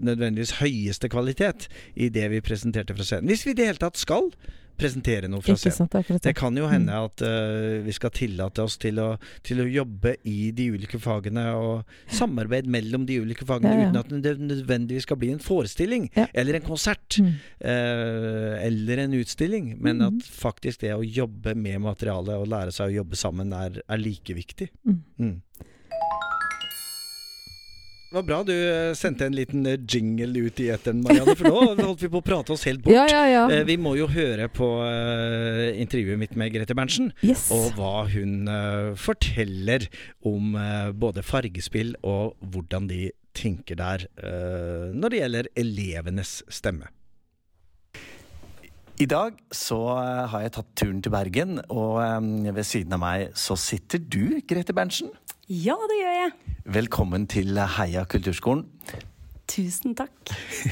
nødvendigvis 0.00 0.54
høyeste 0.62 1.10
kvalitet 1.12 1.66
i 2.00 2.08
det 2.08 2.30
vi 2.32 2.40
presenterte 2.40 2.94
fra 2.96 3.04
scenen. 3.04 3.28
Hvis 3.28 3.44
vi 3.44 3.52
i 3.52 3.58
det 3.58 3.66
hele 3.68 3.82
tatt 3.82 4.00
skal 4.00 4.30
presentere 4.78 5.30
noe 5.30 5.42
fra 5.44 5.56
scenen. 5.58 5.90
Det 5.90 6.20
det. 6.24 6.34
kan 6.38 6.56
jo 6.58 6.68
hende 6.70 6.94
at 6.94 7.24
uh, 7.24 7.78
vi 7.84 7.94
skal 7.96 8.12
tillate 8.14 8.64
oss 8.64 8.78
til 8.80 9.00
å, 9.02 9.08
til 9.46 9.62
å 9.62 9.68
jobbe 9.68 10.14
i 10.28 10.50
de 10.56 10.68
ulike 10.74 11.00
fagene 11.02 11.44
og 11.58 11.88
samarbeid 12.14 12.68
mellom 12.70 13.06
de 13.08 13.20
ulike 13.24 13.46
fagene 13.48 13.74
Ja, 13.74 13.80
ja. 13.82 13.90
uten 13.90 14.00
at 14.00 14.24
det 14.24 14.34
nødvendigvis 14.40 15.08
skal 15.08 15.20
bli 15.20 15.32
en 15.34 15.42
forestilling 15.42 16.08
Ja. 16.16 16.28
eller 16.34 16.58
en 16.60 16.66
konsert 16.66 17.18
Mm. 17.18 17.34
Uh, 17.64 18.54
eller 18.62 19.00
en 19.02 19.14
utstilling, 19.18 19.70
men 19.82 19.98
mm. 19.98 20.06
at 20.06 20.26
faktisk 20.28 20.82
det 20.84 20.92
å 20.94 21.02
jobbe 21.04 21.54
med 21.58 21.80
materialet 21.82 22.36
og 22.38 22.48
lære 22.50 22.74
seg 22.74 22.92
å 22.92 22.96
jobbe 23.00 23.18
sammen 23.18 23.52
er, 23.56 23.80
er 23.88 24.00
like 24.00 24.36
viktig. 24.36 24.68
Mm. 24.86 25.32
Det 28.08 28.16
var 28.16 28.22
bra 28.24 28.36
du 28.42 28.54
eh, 28.56 28.94
sendte 28.96 29.26
en 29.28 29.34
liten 29.36 29.66
eh, 29.68 29.76
jingle 29.84 30.46
ut 30.46 30.60
i 30.64 30.70
eteren, 30.72 31.02
Marianne. 31.04 31.34
For 31.36 31.50
nå 31.52 31.74
holdt 31.82 32.06
vi 32.06 32.08
på 32.08 32.22
å 32.22 32.24
prate 32.24 32.54
oss 32.54 32.64
helt 32.64 32.80
bort. 32.80 32.94
Ja, 32.96 33.04
ja, 33.04 33.26
ja. 33.28 33.42
Eh, 33.52 33.66
Vi 33.68 33.76
må 33.76 33.92
jo 33.98 34.06
høre 34.08 34.46
på 34.48 34.68
intervjuet 35.76 36.16
mitt 36.20 36.32
med 36.40 36.54
Grete 36.54 36.72
Berntsen. 36.78 37.10
Yes. 37.20 37.50
Og 37.52 37.76
hva 37.76 38.06
hun 38.08 38.48
forteller 38.96 39.84
om 40.24 40.56
både 40.96 41.24
fargespill 41.26 41.92
og 42.00 42.38
hvordan 42.40 42.88
de 42.88 43.10
tenker 43.36 43.76
der 43.78 44.06
når 44.96 45.12
det 45.12 45.20
gjelder 45.20 45.50
elevenes 45.60 46.38
stemme. 46.48 46.88
I 48.98 49.06
dag 49.06 49.36
så 49.54 49.78
har 50.32 50.42
jeg 50.46 50.56
tatt 50.56 50.72
turen 50.80 51.02
til 51.04 51.12
Bergen, 51.14 51.60
og 51.70 52.00
ved 52.56 52.64
siden 52.66 52.96
av 52.96 53.04
meg 53.04 53.36
så 53.38 53.54
sitter 53.60 54.00
du, 54.00 54.40
Grete 54.48 54.74
Berntsen. 54.74 55.12
Ja, 55.48 55.78
det 55.88 55.96
gjør 55.96 56.12
jeg. 56.12 56.32
Velkommen 56.76 57.22
til 57.24 57.56
Heia 57.56 58.02
kulturskolen. 58.04 58.66
Tusen 59.48 59.94
takk. 59.96 60.12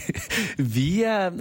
Vi 0.77 1.01
eh, 1.01 1.39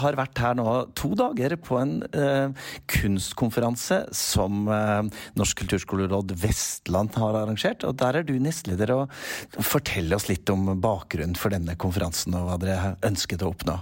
har 0.00 0.16
vært 0.16 0.40
her 0.40 0.56
nå 0.56 0.64
to 0.96 1.10
dager 1.12 1.58
på 1.60 1.76
en 1.76 1.98
eh, 2.08 2.70
kunstkonferanse 2.88 3.98
som 4.16 4.64
eh, 4.72 5.10
Norsk 5.36 5.60
kulturskoleråd 5.60 6.32
Vestland 6.40 7.20
har 7.20 7.36
arrangert. 7.42 7.84
Og 7.84 8.00
der 8.00 8.22
er 8.22 8.24
du 8.24 8.32
nestleder. 8.40 8.94
og 8.96 9.60
Fortell 9.60 10.16
oss 10.16 10.30
litt 10.32 10.48
om 10.48 10.72
bakgrunnen 10.80 11.36
for 11.36 11.52
denne 11.52 11.76
konferansen 11.76 12.40
og 12.40 12.48
hva 12.48 12.56
dere 12.64 12.94
ønsket 13.04 13.44
å 13.44 13.52
oppnå. 13.52 13.76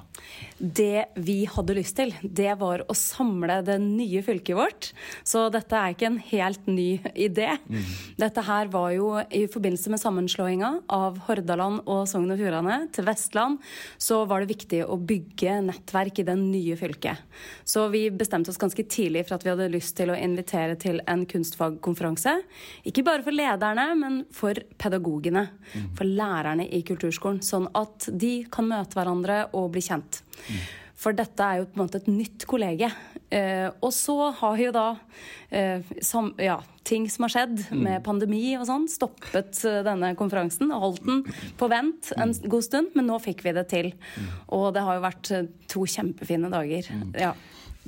Det 0.58 1.04
vi 1.14 1.44
hadde 1.46 1.76
lyst 1.76 1.96
til, 1.98 2.10
det 2.22 2.56
var 2.58 2.82
å 2.90 2.94
samle 2.96 3.60
det 3.66 3.76
nye 3.82 4.22
fylket 4.26 4.58
vårt. 4.58 4.90
Så 5.22 5.46
dette 5.54 5.78
er 5.78 5.94
ikke 5.94 6.08
en 6.08 6.18
helt 6.30 6.66
ny 6.66 6.98
idé. 7.14 7.52
Dette 8.18 8.42
her 8.42 8.70
var 8.72 8.90
jo 8.96 9.12
i 9.30 9.44
forbindelse 9.50 9.92
med 9.92 10.02
sammenslåinga 10.02 10.72
av 10.94 11.20
Hordaland 11.28 11.84
og 11.86 12.04
Sogn 12.10 12.32
og 12.34 12.40
Fjordane 12.40 12.80
til 12.94 13.06
Vestland, 13.06 13.62
så 14.02 14.24
var 14.28 14.42
det 14.42 14.52
viktig 14.54 14.82
å 14.86 14.98
bygge 14.98 15.60
nettverk 15.68 16.22
i 16.22 16.26
det 16.26 16.36
nye 16.40 16.78
fylket. 16.78 17.22
Så 17.62 17.86
vi 17.92 18.08
bestemte 18.10 18.50
oss 18.50 18.60
ganske 18.60 18.82
tidlig 18.90 19.28
for 19.28 19.38
at 19.38 19.46
vi 19.46 19.52
hadde 19.54 19.70
lyst 19.72 19.94
til 19.98 20.10
å 20.10 20.18
invitere 20.18 20.74
til 20.80 21.02
en 21.06 21.24
kunstfagkonferanse. 21.28 22.34
Ikke 22.88 23.06
bare 23.06 23.22
for 23.26 23.36
lederne, 23.36 23.86
men 23.98 24.22
for 24.34 24.58
pedagogene. 24.78 25.46
For 25.98 26.08
lærerne 26.08 26.66
i 26.66 26.82
kulturskolen. 26.86 27.42
Sånn 27.44 27.68
at 27.78 28.08
de 28.10 28.42
kan 28.50 28.66
møte 28.68 28.98
hverandre 28.98 29.44
og 29.54 29.70
bli 29.74 29.84
kjent. 29.84 30.17
For 30.98 31.14
dette 31.14 31.44
er 31.44 31.60
jo 31.60 31.68
på 31.70 31.78
en 31.78 31.84
måte 31.84 32.00
et 32.00 32.08
nytt 32.10 32.44
kollege. 32.50 32.88
Eh, 33.30 33.68
og 33.84 33.92
så 33.94 34.32
har 34.40 34.58
jo 34.58 34.72
da 34.74 34.86
eh, 35.54 35.84
som, 36.02 36.32
ja, 36.42 36.56
ting 36.88 37.06
som 37.12 37.26
har 37.26 37.34
skjedd 37.34 37.60
med 37.76 38.02
pandemi 38.06 38.56
og 38.58 38.64
sånn, 38.66 38.88
stoppet 38.90 39.60
eh, 39.68 39.82
denne 39.86 40.14
konferansen 40.18 40.72
og 40.72 40.82
holdt 40.86 41.04
den 41.06 41.20
på 41.60 41.68
vent 41.70 42.10
en 42.18 42.34
god 42.50 42.66
stund. 42.66 42.90
Men 42.98 43.06
nå 43.12 43.20
fikk 43.22 43.44
vi 43.46 43.54
det 43.54 43.68
til. 43.70 43.92
Og 44.54 44.72
det 44.74 44.82
har 44.86 44.98
jo 44.98 45.06
vært 45.06 45.32
eh, 45.36 45.46
to 45.70 45.86
kjempefine 45.86 46.50
dager. 46.50 46.90
Ja. 47.14 47.36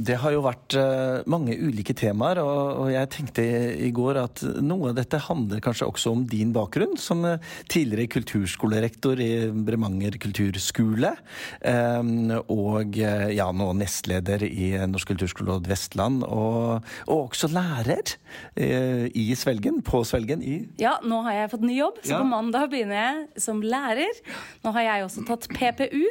Det 0.01 0.17
har 0.23 0.33
jo 0.33 0.41
vært 0.45 0.75
eh, 0.81 1.21
mange 1.29 1.53
ulike 1.61 1.93
temaer, 1.99 2.39
og, 2.41 2.87
jeg 2.91 3.09
tenkte 3.13 3.43
i 3.85 3.91
går 3.95 4.17
at 4.23 4.43
noe 4.65 4.91
av 4.91 4.97
dette 4.97 5.19
handler 5.27 5.61
kanskje 5.63 5.89
også 5.91 6.13
om 6.15 6.23
din 6.29 6.55
bakgrunn 6.57 6.97
som 7.01 7.21
eh, 7.29 7.43
tidligere 7.71 8.09
kulturskolerektor 8.15 9.21
i 9.21 9.31
Bremanger 9.67 10.17
kulturskole, 10.23 11.13
eh, 11.61 12.13
og 12.51 12.97
ja, 12.97 13.51
nå 13.53 13.69
nestleder 13.77 14.45
i 14.49 14.71
Norsk 14.89 15.13
kulturskoleråd 15.13 15.69
Vestland, 15.71 16.25
og, 16.25 16.87
og 17.11 17.29
også 17.29 17.51
lærer 17.53 18.15
i 18.57 19.25
Svelgen, 19.37 19.81
på 19.85 20.01
Svelgen 20.07 20.43
i 20.47 20.57
Ja, 20.81 20.97
nå 21.05 21.21
har 21.27 21.37
jeg 21.37 21.53
fått 21.53 21.67
ny 21.67 21.77
jobb, 21.77 22.01
så 22.03 22.15
Ja. 22.15 22.23
på 22.23 22.31
mandag 22.31 22.71
begynner 22.73 22.97
jeg 23.01 23.43
som 23.43 23.61
lærer. 23.63 24.21
Nå 24.65 24.73
har 24.75 24.87
jeg 24.87 25.05
også 25.07 25.25
tatt 25.29 25.47
PPU 25.53 26.03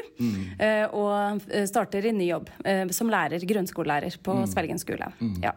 eh, 0.59 0.85
og 0.95 1.41
starter 1.69 2.05
i 2.09 2.13
ny 2.15 2.29
jobb 2.29 2.49
som 2.95 3.09
lærer, 3.11 3.43
grunnskolelærer 3.79 4.19
på 4.23 4.45
Svelgen 4.49 4.79
skole. 4.79 5.11
Ja. 5.43 5.53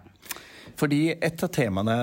Fordi 0.78 1.12
et 1.12 1.42
av 1.42 1.50
temaene, 1.52 1.96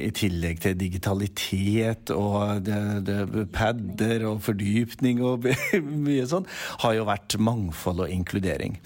i 0.00 0.10
tillegg 0.10 0.60
til 0.60 0.76
digitalitet 0.78 2.10
og 2.10 2.64
det, 2.66 3.06
det, 3.06 3.46
padder 3.54 4.26
og 4.26 4.42
fordypning 4.42 5.22
og 5.22 5.46
mye 6.06 6.26
sånn, 6.26 6.46
har 6.82 6.96
jo 6.96 7.06
vært 7.08 7.38
mangfold 7.38 8.02
og 8.06 8.10
inkludering. 8.10 8.78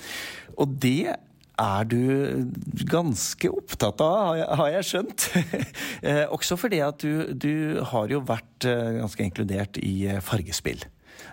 Og 0.61 0.77
det 0.83 1.15
er 1.63 1.85
du 1.89 2.51
ganske 2.91 3.49
opptatt 3.53 4.01
av, 4.05 4.43
har 4.59 4.73
jeg, 4.79 4.89
skjønt. 4.91 5.29
Eh, 6.03 6.27
Også 6.35 6.57
fordi 6.59 6.81
at 6.83 6.99
du, 6.99 7.31
du 7.31 7.79
har 7.93 8.11
jo 8.11 8.19
vært 8.27 8.67
eh, 8.67 8.97
ganske 8.99 9.23
inkludert 9.23 9.79
i 9.79 10.09
eh, 10.11 10.19
fargespill. 10.25 10.83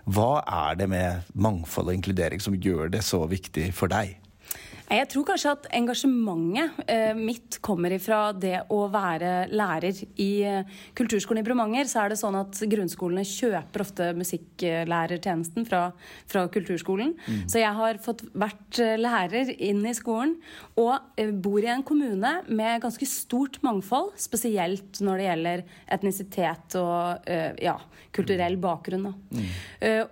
Hva 0.06 0.44
er 0.46 0.78
det 0.78 0.86
med 0.92 1.32
mangfold 1.34 1.90
og 1.90 1.98
inkludering 1.98 2.44
som 2.44 2.54
gjør 2.54 2.92
det 2.94 3.02
så 3.08 3.24
viktig 3.26 3.72
for 3.74 3.90
deg? 3.90 4.20
Jeg 4.90 5.06
tror 5.12 5.26
kanskje 5.28 5.52
at 5.54 5.68
engasjementet 5.78 6.80
eh, 6.90 7.12
mitt 7.18 7.60
kommer 7.66 7.94
ifra 7.94 8.32
det 8.34 8.56
å 8.74 8.80
være 8.90 9.50
lærer. 9.54 10.00
I 10.18 10.30
eh, 10.50 10.78
kulturskolen 10.98 11.44
i 11.44 11.46
Bremanger 11.46 11.90
så 11.90 12.04
er 12.04 12.14
det 12.14 12.18
sånn 12.22 12.38
at 12.40 12.58
grunnskolene 12.72 13.26
kjøper 13.28 13.84
ofte 13.84 14.10
musikklærertjenesten 14.18 15.68
fra, 15.70 15.84
fra 16.30 16.48
kulturskolen. 16.50 17.14
Så 17.46 17.62
jeg 17.62 17.74
har 17.78 18.02
fått 18.02 18.24
vært 18.34 18.82
eh, 18.82 18.96
lærer 18.98 19.54
inn 19.56 19.84
i 19.86 19.94
skolen 19.98 20.40
og 20.80 21.22
bor 21.44 21.62
i 21.62 21.70
en 21.70 21.86
kommune 21.86 22.34
med 22.48 22.82
ganske 22.82 23.06
stort 23.10 23.60
mangfold, 23.66 24.16
spesielt 24.18 25.02
når 25.06 25.22
det 25.22 25.30
gjelder 25.30 25.66
etnisitet 25.98 26.80
og 26.82 27.30
eh, 27.30 27.52
ja, 27.62 27.78
kulturell 28.16 28.58
bakgrunn. 28.62 29.12
Mm. 29.30 29.46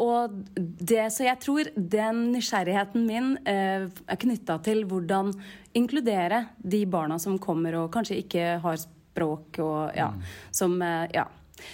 Og 0.04 0.36
det, 0.56 1.08
så 1.12 1.26
jeg 1.26 1.40
tror 1.42 1.68
den 1.76 2.28
nysgjerrigheten 2.36 3.04
min 3.08 3.34
eh, 3.50 3.88
er 3.88 4.20
knytta 4.22 4.60
til 4.64 4.67
hvordan 4.68 5.32
inkludere 5.78 6.46
de 6.58 6.86
barna 6.86 7.20
som 7.20 7.38
kommer 7.40 7.76
og 7.80 7.92
kanskje 7.94 8.22
ikke 8.24 8.46
har 8.64 8.80
språk 8.82 9.60
og 9.64 9.98
ja, 9.98 10.12
som 10.52 10.82
eh, 10.82 11.08
ja. 11.16 11.28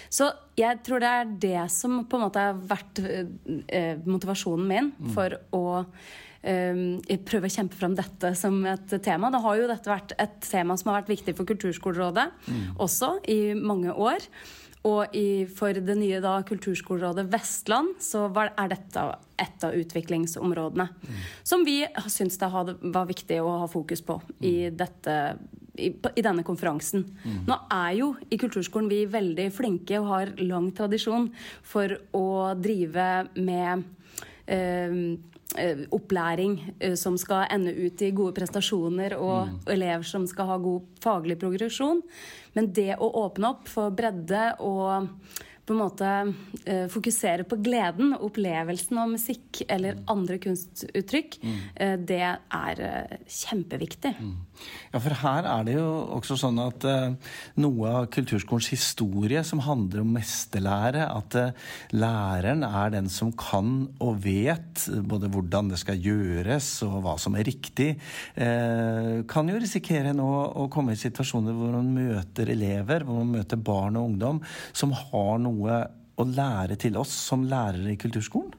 Så 0.08 0.30
jeg 0.56 0.80
tror 0.86 1.02
det 1.02 1.08
er 1.12 1.32
det 1.42 1.64
som 1.72 2.04
på 2.08 2.16
en 2.16 2.24
måte 2.24 2.40
har 2.40 2.56
vært 2.56 3.02
eh, 3.04 3.98
motivasjonen 4.06 4.68
min 4.70 4.92
for 5.12 5.36
å 5.52 5.64
prøve 6.44 7.48
å 7.48 7.54
kjempe 7.54 7.78
fram 7.78 7.94
dette 7.96 8.34
som 8.36 8.58
et 8.68 8.96
tema. 9.04 9.30
Da 9.32 9.40
har 9.44 9.56
jo 9.60 9.70
dette 9.70 9.90
vært 9.90 10.12
et 10.20 10.36
tema 10.44 10.76
som 10.76 10.90
har 10.90 11.02
vært 11.02 11.14
viktig 11.14 11.36
for 11.38 11.48
Kulturskolerådet 11.48 12.28
også 12.82 13.16
i 13.32 13.40
mange 13.56 13.94
år. 13.94 14.28
Og 14.84 15.14
i, 15.16 15.46
for 15.48 15.72
det 15.72 15.96
nye 15.96 16.20
da, 16.20 16.36
Kulturskolerådet 16.44 17.24
Vestland 17.32 17.94
så 18.04 18.26
var, 18.32 18.52
er 18.60 18.68
dette 18.74 19.04
et 19.40 19.64
av 19.64 19.76
utviklingsområdene. 19.80 20.88
Som 21.46 21.64
vi 21.64 21.80
syns 22.12 22.36
det 22.40 22.50
var 22.52 23.08
viktig 23.08 23.40
å 23.40 23.62
ha 23.62 23.68
fokus 23.70 24.04
på 24.04 24.18
i, 24.44 24.68
dette, 24.68 25.16
i, 25.80 25.88
i 25.88 26.24
denne 26.24 26.44
konferansen. 26.44 27.06
Nå 27.48 27.58
er 27.72 27.96
jo 27.96 28.12
i 28.28 28.36
kulturskolen 28.40 28.92
vi 28.92 29.06
veldig 29.08 29.48
flinke 29.56 30.02
og 30.02 30.10
har 30.12 30.34
lang 30.44 30.68
tradisjon 30.76 31.30
for 31.64 31.96
å 32.12 32.52
drive 32.60 33.08
med 33.40 33.88
eh, 34.44 35.00
opplæring 35.94 36.58
eh, 36.78 36.94
som 36.98 37.16
skal 37.20 37.46
ende 37.54 37.74
ut 37.74 38.02
i 38.02 38.10
gode 38.14 38.34
prestasjoner, 38.36 39.16
og 39.18 39.70
elever 39.70 40.06
som 40.06 40.26
skal 40.30 40.50
ha 40.50 40.58
god 40.62 40.86
faglig 41.04 41.38
progresjon. 41.42 42.02
Men 42.54 42.70
det 42.74 42.94
å 42.98 43.10
åpne 43.24 43.54
opp 43.54 43.70
for 43.70 43.94
bredde 43.94 44.52
og 44.64 45.10
på 45.64 45.72
en 45.72 45.80
måte 45.80 46.08
eh, 46.68 46.86
fokusere 46.92 47.46
på 47.48 47.58
gleden, 47.64 48.12
opplevelsen 48.20 49.00
av 49.00 49.12
musikk 49.14 49.62
eller 49.68 50.00
andre 50.12 50.38
kunstuttrykk, 50.42 51.38
eh, 51.80 51.94
det 51.96 52.20
er 52.24 52.82
eh, 52.84 53.14
kjempeviktig. 53.24 54.12
Ja, 54.92 55.00
for 55.00 55.16
her 55.22 55.48
er 55.48 55.64
det 55.66 55.76
jo 55.78 55.86
også 56.14 56.36
sånn 56.38 56.60
at 56.62 56.84
noe 57.58 57.88
av 57.90 58.04
kulturskolens 58.14 58.68
historie 58.70 59.40
som 59.44 59.62
handler 59.64 60.04
om 60.04 60.12
mesterlære, 60.14 61.08
at 61.10 61.34
læreren 61.96 62.62
er 62.62 62.92
den 62.94 63.10
som 63.10 63.32
kan 63.34 63.88
og 63.98 64.20
vet 64.22 64.84
både 65.10 65.30
hvordan 65.32 65.72
det 65.72 65.80
skal 65.82 65.98
gjøres 65.98 66.68
og 66.86 67.00
hva 67.02 67.16
som 67.20 67.34
er 67.34 67.48
riktig, 67.48 67.90
kan 68.36 69.50
jo 69.50 69.58
risikere 69.58 70.14
nå 70.14 70.30
å 70.62 70.68
komme 70.72 70.94
i 70.94 71.02
situasjoner 71.02 71.58
hvor 71.58 71.74
man 71.74 71.90
møter 71.96 72.54
elever, 72.54 73.02
hvor 73.02 73.24
man 73.24 73.40
møter 73.40 73.58
barn 73.58 73.98
og 73.98 74.12
ungdom 74.12 74.40
som 74.70 74.94
har 74.94 75.42
noe 75.42 75.53
å 76.14 76.24
lære 76.30 76.76
til 76.78 76.96
oss 77.00 77.10
som 77.10 77.42
lærere 77.48 77.90
i 77.90 77.98
kulturskolen. 77.98 78.52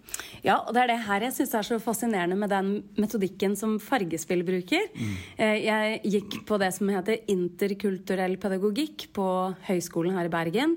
Ja, 0.43 0.59
og 0.59 0.73
det 0.75 0.83
er 0.83 0.91
det 0.91 0.97
her 1.07 1.23
jeg 1.23 1.35
syns 1.37 1.55
er 1.55 1.67
så 1.67 1.79
fascinerende 1.81 2.37
med 2.39 2.51
den 2.51 2.71
metodikken 2.99 3.55
som 3.59 3.77
Fargespill 3.81 4.43
bruker. 4.47 4.89
Mm. 4.91 5.15
Jeg 5.63 6.01
gikk 6.17 6.39
på 6.49 6.59
det 6.61 6.73
som 6.75 6.91
heter 6.91 7.23
interkulturell 7.31 8.35
pedagogikk 8.41 9.07
på 9.15 9.27
Høgskolen 9.69 10.19
her 10.19 10.27
i 10.27 10.33
Bergen. 10.35 10.75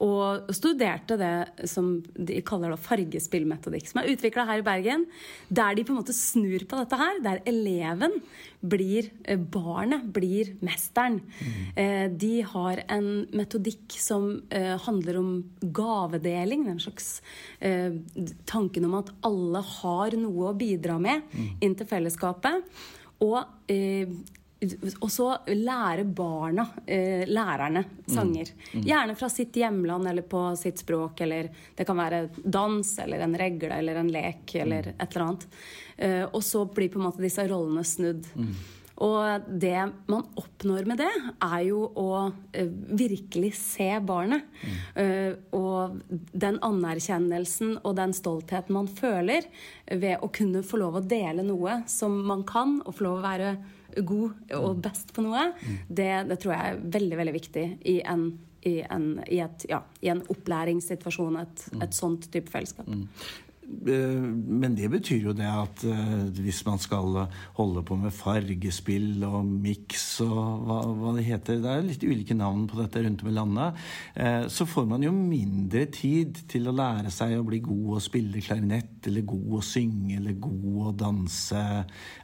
Og 0.00 0.48
studerte 0.56 1.18
det 1.20 1.68
som 1.68 1.98
de 2.16 2.38
kaller 2.46 2.72
da 2.72 2.78
fargespillmetodikk, 2.80 3.90
som 3.90 4.00
er 4.00 4.08
utvikla 4.14 4.46
her 4.48 4.62
i 4.62 4.64
Bergen. 4.64 5.04
Der 5.52 5.76
de 5.76 5.84
på 5.84 5.92
en 5.92 6.00
måte 6.00 6.16
snur 6.16 6.64
på 6.68 6.78
dette 6.80 6.98
her. 7.00 7.20
Der 7.24 7.42
eleven 7.50 8.16
blir 8.60 9.10
eh, 9.24 9.36
barnet, 9.36 10.08
blir 10.14 10.54
mesteren. 10.64 11.20
Mm. 11.76 12.16
De 12.20 12.32
har 12.48 12.82
en 12.88 13.10
metodikk 13.36 13.96
som 14.00 14.32
eh, 14.48 14.74
handler 14.86 15.20
om 15.20 15.30
gavedeling. 15.60 16.64
Den 16.68 16.80
slags 16.80 17.20
tanken 18.48 18.86
om 18.88 18.96
at 18.98 19.10
alle 19.26 19.60
har 19.66 20.16
noe 20.16 20.50
å 20.50 20.56
bidra 20.56 20.96
med 21.02 21.26
mm. 21.28 21.48
inn 21.64 21.76
til 21.76 21.88
fellesskapet. 21.88 22.64
Og 23.20 23.36
og 25.00 25.08
så 25.08 25.26
lære 25.48 26.04
barna, 26.04 26.66
eh, 26.86 27.24
lærerne, 27.28 27.84
sanger. 28.06 28.50
Mm. 28.52 28.80
Mm. 28.80 28.82
Gjerne 28.84 29.14
fra 29.16 29.28
sitt 29.32 29.56
hjemland 29.56 30.08
eller 30.08 30.26
på 30.28 30.42
sitt 30.56 30.82
språk. 30.82 31.20
Eller 31.24 31.48
det 31.76 31.86
kan 31.88 31.96
være 31.96 32.26
dans 32.44 32.98
eller 32.98 33.24
en 33.24 33.38
regle 33.40 33.78
eller 33.78 34.02
en 34.02 34.12
lek 34.12 34.54
eller 34.60 34.92
mm. 34.92 34.98
et 34.98 35.16
eller 35.16 35.26
annet. 35.26 35.48
Eh, 35.96 36.26
og 36.26 36.44
så 36.44 36.66
blir 36.68 36.92
på 36.92 37.00
en 37.00 37.08
måte 37.08 37.24
disse 37.24 37.46
rollene 37.48 37.86
snudd. 37.88 38.28
Mm. 38.36 38.52
Og 39.00 39.48
det 39.48 39.80
man 40.12 40.26
oppnår 40.36 40.84
med 40.84 41.00
det, 41.00 41.12
er 41.40 41.60
jo 41.70 41.86
å 41.96 42.10
eh, 42.52 42.68
virkelig 42.68 43.54
se 43.56 43.88
barnet. 44.04 44.44
Mm. 44.60 44.76
Uh, 45.00 45.32
og 45.56 46.00
den 46.12 46.58
anerkjennelsen 46.66 47.78
og 47.80 47.96
den 47.96 48.12
stoltheten 48.16 48.76
man 48.76 48.90
føler 48.92 49.48
ved 49.88 50.20
å 50.20 50.28
kunne 50.28 50.60
få 50.66 50.82
lov 50.82 51.00
å 51.00 51.04
dele 51.04 51.46
noe 51.46 51.80
som 51.88 52.18
man 52.28 52.44
kan, 52.44 52.82
og 52.84 52.98
få 52.98 53.08
lov 53.08 53.22
å 53.22 53.24
være 53.24 53.54
god 53.96 54.54
og 54.56 54.70
mm. 54.76 54.80
best 54.84 55.12
på 55.16 55.24
noe, 55.24 55.50
mm. 55.56 55.76
det, 55.88 56.12
det, 56.30 56.38
tror 56.42 56.54
jeg 56.56 56.72
er 56.72 56.80
veldig, 56.98 57.20
veldig 57.20 57.36
viktig 57.36 57.66
i 57.92 57.96
en, 58.14 58.26
i 58.68 58.76
en, 58.86 59.06
i 59.26 59.40
et, 59.44 59.68
ja, 59.70 59.82
i 60.02 60.12
en 60.12 60.24
opplæringssituasjon, 60.32 61.38
et, 61.42 61.64
mm. 61.74 61.86
et 61.86 61.96
sånt 61.96 62.28
type 62.32 62.52
fellesskap. 62.52 62.88
Mm. 62.88 63.06
Eh, 63.70 64.22
men 64.60 64.74
det 64.76 64.90
betyr 64.92 65.28
jo 65.28 65.34
det 65.36 65.46
at 65.46 65.84
eh, 65.88 66.30
hvis 66.42 66.62
man 66.66 66.80
skal 66.82 67.20
holde 67.56 67.82
på 67.86 67.96
med 68.00 68.14
fargespill 68.14 69.22
og 69.28 69.46
miks 69.46 70.04
og 70.24 70.66
hva, 70.66 70.78
hva, 70.90 71.14
det 71.16 71.26
heter 71.28 71.60
Det 71.62 71.72
er 71.72 71.86
litt 71.86 72.04
ulike 72.04 72.36
navn 72.36 72.66
på 72.70 72.80
dette 72.80 73.04
rundt 73.04 73.24
om 73.24 73.30
i 73.30 73.36
landet. 73.36 73.84
Eh, 74.14 74.48
så 74.52 74.66
får 74.68 74.88
man 74.90 75.06
jo 75.06 75.14
mindre 75.14 75.86
tid 75.94 76.42
til 76.50 76.68
å 76.68 76.76
lære 76.76 77.12
seg 77.14 77.36
å 77.38 77.46
bli 77.46 77.62
god 77.64 77.98
å 77.98 78.02
spille 78.02 78.42
klarinett, 78.44 78.98
eller 79.08 79.28
god 79.28 79.60
å 79.60 79.64
synge, 79.64 80.18
eller 80.18 80.40
god 80.40 80.90
å 80.90 80.96
danse. 81.06 81.62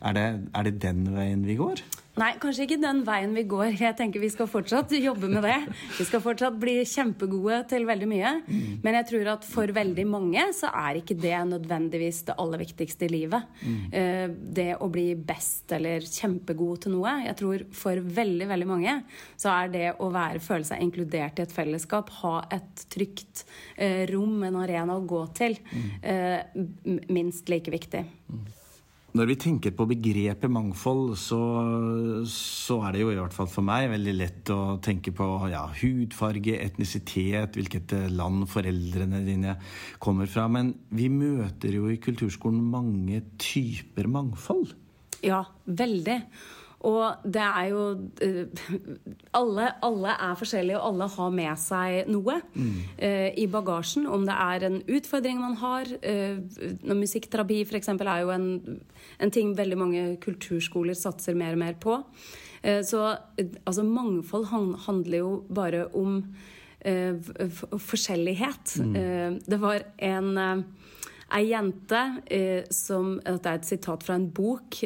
Er 0.03 0.19
det, 0.19 0.27
er 0.51 0.69
det 0.69 0.77
den 0.83 1.07
veien 1.15 1.47
vi 1.47 1.59
går? 1.61 1.85
Nei, 2.17 2.31
kanskje 2.41 2.65
ikke 2.65 2.79
den 2.81 3.03
veien 3.05 3.35
vi 3.37 3.43
går. 3.49 3.75
Jeg 3.77 3.97
tenker 3.99 4.23
Vi 4.23 4.31
skal 4.33 4.49
fortsatt 4.49 4.95
jobbe 4.97 5.29
med 5.29 5.45
det. 5.45 5.57
Vi 5.99 6.07
skal 6.09 6.23
fortsatt 6.25 6.57
bli 6.61 6.79
kjempegode 6.89 7.59
til 7.69 7.85
veldig 7.89 8.09
mye. 8.09 8.33
Mm. 8.47 8.79
Men 8.85 8.99
jeg 9.01 9.09
tror 9.11 9.31
at 9.35 9.45
for 9.45 9.73
veldig 9.77 10.07
mange 10.09 10.47
så 10.57 10.71
er 10.73 11.01
ikke 11.03 11.19
det 11.21 11.35
nødvendigvis 11.51 12.23
det 12.31 12.39
aller 12.41 12.65
viktigste 12.65 13.05
i 13.09 13.13
livet. 13.13 13.53
Mm. 13.61 13.79
Eh, 14.01 14.25
det 14.57 14.69
å 14.81 14.89
bli 14.93 15.11
best 15.29 15.77
eller 15.77 16.09
kjempegod 16.09 16.87
til 16.87 16.97
noe. 16.97 17.19
Jeg 17.27 17.39
tror 17.43 17.67
for 17.77 18.01
veldig, 18.01 18.49
veldig 18.49 18.71
mange 18.73 18.99
så 19.37 19.53
er 19.53 19.73
det 19.77 19.87
å 20.01 20.11
være, 20.15 20.41
føle 20.45 20.65
seg 20.69 20.85
inkludert 20.87 21.41
i 21.41 21.45
et 21.45 21.53
fellesskap, 21.53 22.13
ha 22.23 22.37
et 22.57 22.87
trygt 22.93 23.45
eh, 23.77 24.07
rom, 24.09 24.39
en 24.47 24.63
arena 24.65 24.97
å 24.97 25.05
gå 25.05 25.27
til, 25.37 25.61
mm. 25.69 25.89
eh, 26.01 27.03
minst 27.13 27.53
like 27.53 27.73
viktig. 27.73 28.07
Når 29.17 29.29
vi 29.31 29.37
tenker 29.41 29.73
på 29.73 29.87
begrepet 29.89 30.51
mangfold, 30.53 31.15
så, 31.17 31.39
så, 32.29 32.77
er 32.85 32.93
det 32.93 33.05
jo 33.05 33.13
i 33.15 33.17
hvert 33.17 33.33
fall 33.33 33.49
for 33.49 33.65
meg 33.65 33.89
veldig 33.95 34.15
lett 34.17 34.51
å 34.53 34.77
tenke 34.85 35.15
på 35.17 35.29
ja, 35.49 35.63
hudfarge, 35.79 36.59
etnisitet, 36.61 37.57
hvilket 37.57 37.95
land 38.13 38.45
foreldrene 38.51 39.23
dine 39.25 39.55
kommer 40.03 40.29
fra. 40.29 40.49
Men 40.53 40.75
vi 40.93 41.09
møter 41.13 41.79
jo 41.79 41.89
i 41.89 42.01
kulturskolen 42.03 42.61
mange 42.75 43.23
typer 43.41 44.11
mangfold. 44.13 44.75
Ja, 45.25 45.47
veldig. 45.65 46.19
Og 46.85 47.25
det 47.25 47.43
er 47.43 47.69
jo 47.71 47.83
uh, 47.97 48.67
alle, 49.39 49.69
alle, 49.87 50.15
er 50.29 50.39
forskjellige, 50.39 50.79
og 50.79 50.93
alle 50.93 51.09
har 51.17 51.31
med 51.35 51.61
seg 51.61 52.11
noe 52.13 52.41
mm. 52.53 52.73
uh, 53.01 53.31
i 53.33 53.47
bagasjen. 53.51 54.07
Om 54.07 54.27
det 54.29 54.37
er 54.45 54.67
en 54.69 54.81
utfordring 54.99 55.41
man 55.41 55.57
har. 55.63 55.93
Uh, 56.05 56.37
musikkterapi 56.93 57.63
f.eks. 57.65 57.89
er 57.97 58.21
jo 58.23 58.35
en, 58.35 58.51
en, 59.21 59.33
ting 59.33 59.55
veldig 59.57 59.79
mange 59.81 60.05
kulturskoler 60.23 60.97
satser 60.97 61.39
mer 61.39 61.57
og 61.57 61.63
mer 61.65 61.81
på. 61.81 62.03
så 62.83 63.01
altså, 63.65 63.83
mangfold 63.83 64.47
handler 64.87 65.19
jo 65.19 65.45
bare 65.55 65.87
om 65.95 66.23
forskjellighet. 67.79 68.77
Mm. 68.81 69.39
det 69.47 69.59
var 69.61 69.83
en 69.99 70.65
ei 71.35 71.45
jente 71.51 72.03
som 72.71 73.17
Dette 73.25 73.51
er 73.51 73.61
et 73.61 73.69
sitat 73.69 74.07
fra 74.07 74.15
en 74.19 74.29
bok 74.31 74.81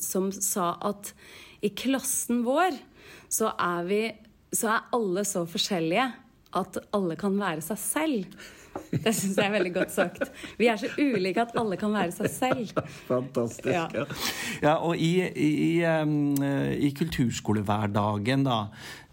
som 0.00 0.30
sa 0.32 0.74
at 0.86 1.12
i 1.64 1.70
klassen 1.76 2.44
vår 2.46 2.76
så 3.30 3.52
er 3.60 3.86
vi 3.88 4.02
så 4.54 4.72
er 4.74 4.88
alle 4.96 5.24
så 5.28 5.44
forskjellige 5.46 6.08
at 6.58 6.80
alle 6.96 7.14
kan 7.18 7.36
være 7.38 7.62
seg 7.62 7.78
selv. 7.78 8.40
Det 8.90 9.12
syns 9.14 9.36
jeg 9.38 9.46
er 9.46 9.52
veldig 9.52 9.70
godt 9.74 9.92
sagt. 9.94 10.30
Vi 10.58 10.68
er 10.70 10.78
så 10.78 10.90
ulike 10.98 11.42
at 11.42 11.54
alle 11.58 11.78
kan 11.78 11.92
være 11.94 12.12
seg 12.14 12.30
selv. 12.32 12.82
Fantastisk. 13.08 13.66
Ja, 13.70 13.86
ja 14.62 14.74
og 14.86 14.98
i, 14.98 15.12
i, 15.26 15.82
i, 15.82 16.90
kulturskolehverdagen, 16.98 18.44
da 18.46 18.60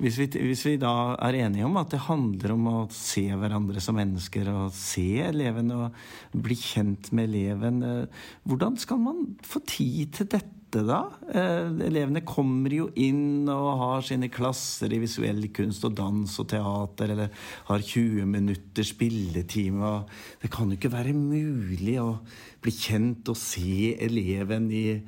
hvis 0.02 0.20
vi, 0.22 0.28
hvis 0.50 0.66
vi, 0.66 0.76
da 0.82 1.16
er 1.26 1.40
enige 1.44 1.66
om 1.66 1.78
at 1.82 1.94
det 1.94 2.04
handler 2.06 2.54
om 2.54 2.70
å 2.74 2.76
se 2.94 3.26
hverandre 3.34 3.82
som 3.84 3.98
mennesker, 3.98 4.50
og 4.54 4.76
se 4.78 5.08
eleven 5.26 5.74
og 5.74 5.98
bli 6.34 6.58
kjent 6.58 7.12
med 7.18 7.30
eleven, 7.32 7.82
eh, 7.86 8.30
hvordan 8.50 8.78
skal 8.82 9.02
man 9.02 9.26
få 9.46 9.62
tid 9.66 10.14
til 10.20 10.32
dette? 10.38 10.57
Dette, 10.68 10.84
da? 10.86 11.10
Eh, 11.32 11.70
elevene 11.88 12.24
kommer 12.26 12.74
jo 12.74 12.90
inn 12.96 13.48
og 13.50 13.80
har 13.80 14.02
sine 14.06 14.30
klasser 14.30 14.92
i 14.94 15.00
visuell 15.00 15.48
kunst 15.56 15.86
og 15.88 15.96
dans 15.96 16.40
og 16.40 16.48
teater, 16.48 17.12
eller 17.14 17.30
har 17.70 17.80
20 17.80 18.26
minutter 18.26 18.84
spilletime. 18.84 20.06
Det 20.42 20.52
kan 20.52 20.70
jo 20.70 20.78
ikke 20.78 20.92
være 20.94 21.14
mulig 21.14 21.98
å 22.02 22.20
bli 22.62 22.72
kjent 22.72 23.28
og 23.30 23.38
se 23.38 23.96
eleven 23.96 24.70
i, 24.72 25.02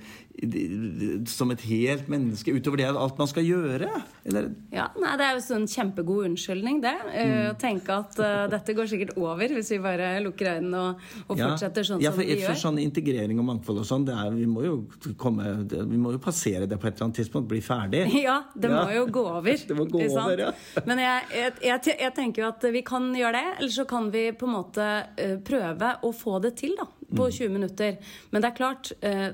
som 1.27 1.51
et 1.51 1.61
helt 1.67 2.07
menneske, 2.11 2.53
utover 2.55 2.79
det 2.79 2.87
alt 2.89 3.17
man 3.19 3.29
skal 3.29 3.43
gjøre? 3.43 3.89
Eller? 4.27 4.49
Ja, 4.73 4.87
nei, 4.99 5.15
Det 5.19 5.25
er 5.25 5.37
jo 5.37 5.55
en 5.57 5.67
kjempegod 5.67 6.27
unnskyldning, 6.29 6.81
det. 6.83 6.95
Eh, 7.11 7.29
mm. 7.29 7.49
Å 7.51 7.55
tenke 7.59 7.95
at 7.95 8.19
uh, 8.21 8.45
dette 8.51 8.75
går 8.77 8.89
sikkert 8.91 9.15
over 9.19 9.51
hvis 9.55 9.71
vi 9.73 9.79
bare 9.83 10.11
lukker 10.23 10.53
øynene 10.55 10.83
og, 10.83 11.03
og 11.27 11.39
ja. 11.39 11.49
fortsetter 11.49 11.87
sånn 11.87 12.03
ja, 12.03 12.13
for, 12.15 12.23
som 12.23 12.29
vi 12.29 12.39
gjør. 12.39 12.53
For 12.53 12.63
sånn 12.63 12.79
integrering 12.83 13.41
og 13.41 13.49
mangfold 13.49 13.83
og 13.83 13.89
sånn, 13.89 14.07
vi, 14.37 14.47
må 14.49 14.65
jo 14.65 14.75
komme, 15.19 15.55
vi 15.67 15.99
må 15.99 16.13
jo 16.15 16.21
passere 16.23 16.69
det 16.69 16.79
på 16.79 16.89
et 16.89 16.95
eller 16.95 17.09
annet 17.09 17.21
tidspunkt, 17.23 17.49
bli 17.51 17.63
ferdig. 17.65 18.05
Ja, 18.19 18.41
det 18.53 18.67
ja. 18.67 18.81
må 18.83 18.91
jo 18.93 19.05
gå 19.15 19.21
over. 19.31 19.61
det 19.69 19.75
må 19.77 19.85
gå 19.89 20.03
over, 20.05 20.45
ja. 20.47 20.53
Men 20.85 20.99
jeg, 21.01 21.27
jeg, 21.33 21.53
jeg, 21.63 21.95
jeg, 21.95 22.13
tenker 22.15 22.43
jo 22.43 22.49
at 22.51 22.65
vi 22.73 22.83
kan 22.85 23.07
gjøre 23.15 23.39
det, 23.39 23.57
eller 23.59 23.73
så 23.73 23.87
kan 23.89 24.09
vi 24.13 24.25
på 24.35 24.47
en 24.47 24.55
måte 24.55 24.87
uh, 25.07 25.35
prøve 25.45 25.95
å 26.05 26.13
få 26.15 26.39
det 26.43 26.55
til, 26.59 26.75
da 26.79 26.87
på 27.15 27.31
20 27.31 27.47
mm. 27.47 27.53
minutter. 27.53 27.97
Men 28.29 28.43
det 28.43 28.51
er 28.51 28.57
klart, 28.57 28.91
eh, 29.01 29.29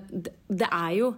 det 0.48 0.70
er 0.70 0.94
jo 0.96 1.12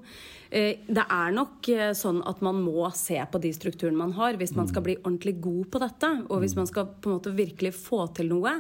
eh, 0.50 0.84
det 0.88 1.04
er 1.04 1.36
nok 1.36 1.70
eh, 1.74 1.92
sånn 1.98 2.22
at 2.28 2.42
man 2.46 2.60
må 2.64 2.88
se 2.98 3.20
på 3.32 3.42
de 3.44 3.52
strukturene 3.56 4.00
man 4.00 4.16
har, 4.18 4.40
hvis 4.40 4.56
man 4.58 4.70
skal 4.70 4.84
mm. 4.84 4.88
bli 4.88 4.98
ordentlig 5.04 5.36
god 5.44 5.70
på 5.74 5.84
dette. 5.84 6.12
Og 6.28 6.44
hvis 6.44 6.58
mm. 6.58 6.62
man 6.64 6.72
skal 6.72 6.90
på 6.90 7.12
en 7.12 7.18
måte 7.20 7.36
virkelig 7.38 7.74
få 7.78 8.04
til 8.18 8.32
noe, 8.34 8.58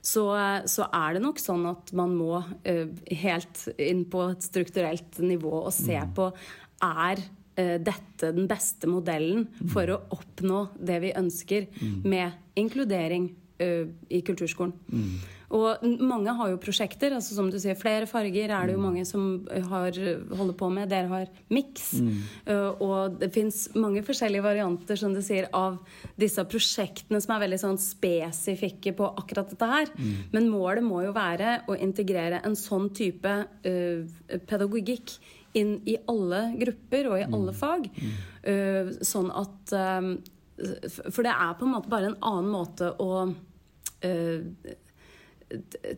så, 0.00 0.26
så 0.70 0.90
er 0.94 1.16
det 1.16 1.24
nok 1.24 1.40
sånn 1.42 1.64
at 1.66 1.90
man 1.98 2.12
må 2.14 2.38
helt 2.62 3.64
inn 3.82 4.04
på 4.10 4.28
et 4.30 4.44
strukturelt 4.46 5.18
nivå 5.18 5.50
og 5.64 5.74
se 5.74 5.98
på 6.14 6.30
er 6.86 7.24
dette 7.56 8.30
den 8.36 8.44
beste 8.46 8.86
modellen 8.86 9.46
for 9.72 9.90
å 9.90 9.96
oppnå 10.14 10.60
det 10.76 11.00
vi 11.02 11.14
ønsker 11.16 11.66
med 12.04 12.36
inkludering 12.60 13.30
i 13.58 14.20
kulturskolen. 14.22 14.76
Og 15.54 15.84
mange 16.02 16.32
har 16.34 16.50
jo 16.50 16.58
prosjekter. 16.60 17.14
altså 17.14 17.36
Som 17.36 17.50
du 17.52 17.58
sier, 17.62 17.78
flere 17.78 18.08
farger 18.10 18.50
er 18.50 18.66
det 18.66 18.74
jo 18.74 18.80
mm. 18.80 18.86
mange 18.86 19.04
som 19.06 19.46
har, 19.70 19.94
holder 20.38 20.56
på 20.58 20.70
med. 20.72 20.90
Dere 20.90 21.10
har 21.10 21.30
miks. 21.52 21.92
Mm. 22.02 22.18
Uh, 22.48 22.82
og 22.82 23.20
det 23.20 23.30
fins 23.34 23.68
mange 23.78 24.02
forskjellige 24.06 24.44
varianter 24.46 24.98
som 24.98 25.14
du 25.14 25.22
sier, 25.24 25.48
av 25.54 25.78
disse 26.18 26.42
prosjektene 26.50 27.22
som 27.22 27.36
er 27.36 27.44
veldig 27.46 27.60
sånn 27.62 27.80
spesifikke 27.80 28.96
på 28.98 29.10
akkurat 29.22 29.54
dette 29.54 29.70
her. 29.70 29.90
Mm. 29.94 30.12
Men 30.34 30.52
målet 30.52 30.86
må 30.86 31.04
jo 31.06 31.14
være 31.16 31.60
å 31.70 31.78
integrere 31.78 32.42
en 32.46 32.58
sånn 32.58 32.90
type 32.96 33.38
uh, 33.46 34.38
pedagogikk 34.50 35.18
inn 35.56 35.78
i 35.88 35.94
alle 36.10 36.50
grupper 36.58 37.06
og 37.08 37.20
i 37.20 37.28
alle 37.28 37.52
mm. 37.54 37.60
fag. 37.60 37.86
Uh, 38.46 38.96
sånn 39.06 39.30
at 39.30 39.76
For 41.12 41.20
det 41.24 41.32
er 41.32 41.54
på 41.56 41.66
en 41.66 41.72
måte 41.74 41.90
bare 41.92 42.10
en 42.10 42.22
annen 42.24 42.50
måte 42.52 42.90
å 43.02 43.28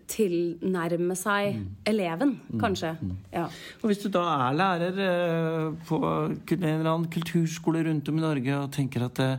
tilnærme 0.08 1.16
seg 1.16 1.54
Mm. 1.56 1.66
eleven, 1.86 2.32
kanskje. 2.60 2.90
Ja. 3.32 3.46
Og 3.82 3.86
hvis 3.88 3.98
du 4.02 4.08
da 4.12 4.20
er 4.48 4.56
lærer 4.58 4.98
eh, 5.04 5.74
på 5.88 5.98
en 6.04 6.62
eller 6.64 6.90
annen 6.92 7.08
kulturskole 7.10 7.82
rundt 7.88 8.08
om 8.08 8.18
i 8.18 8.20
Norge 8.20 8.58
og 8.58 8.70
tenker 8.72 9.04
at 9.06 9.18
eh, 9.24 9.36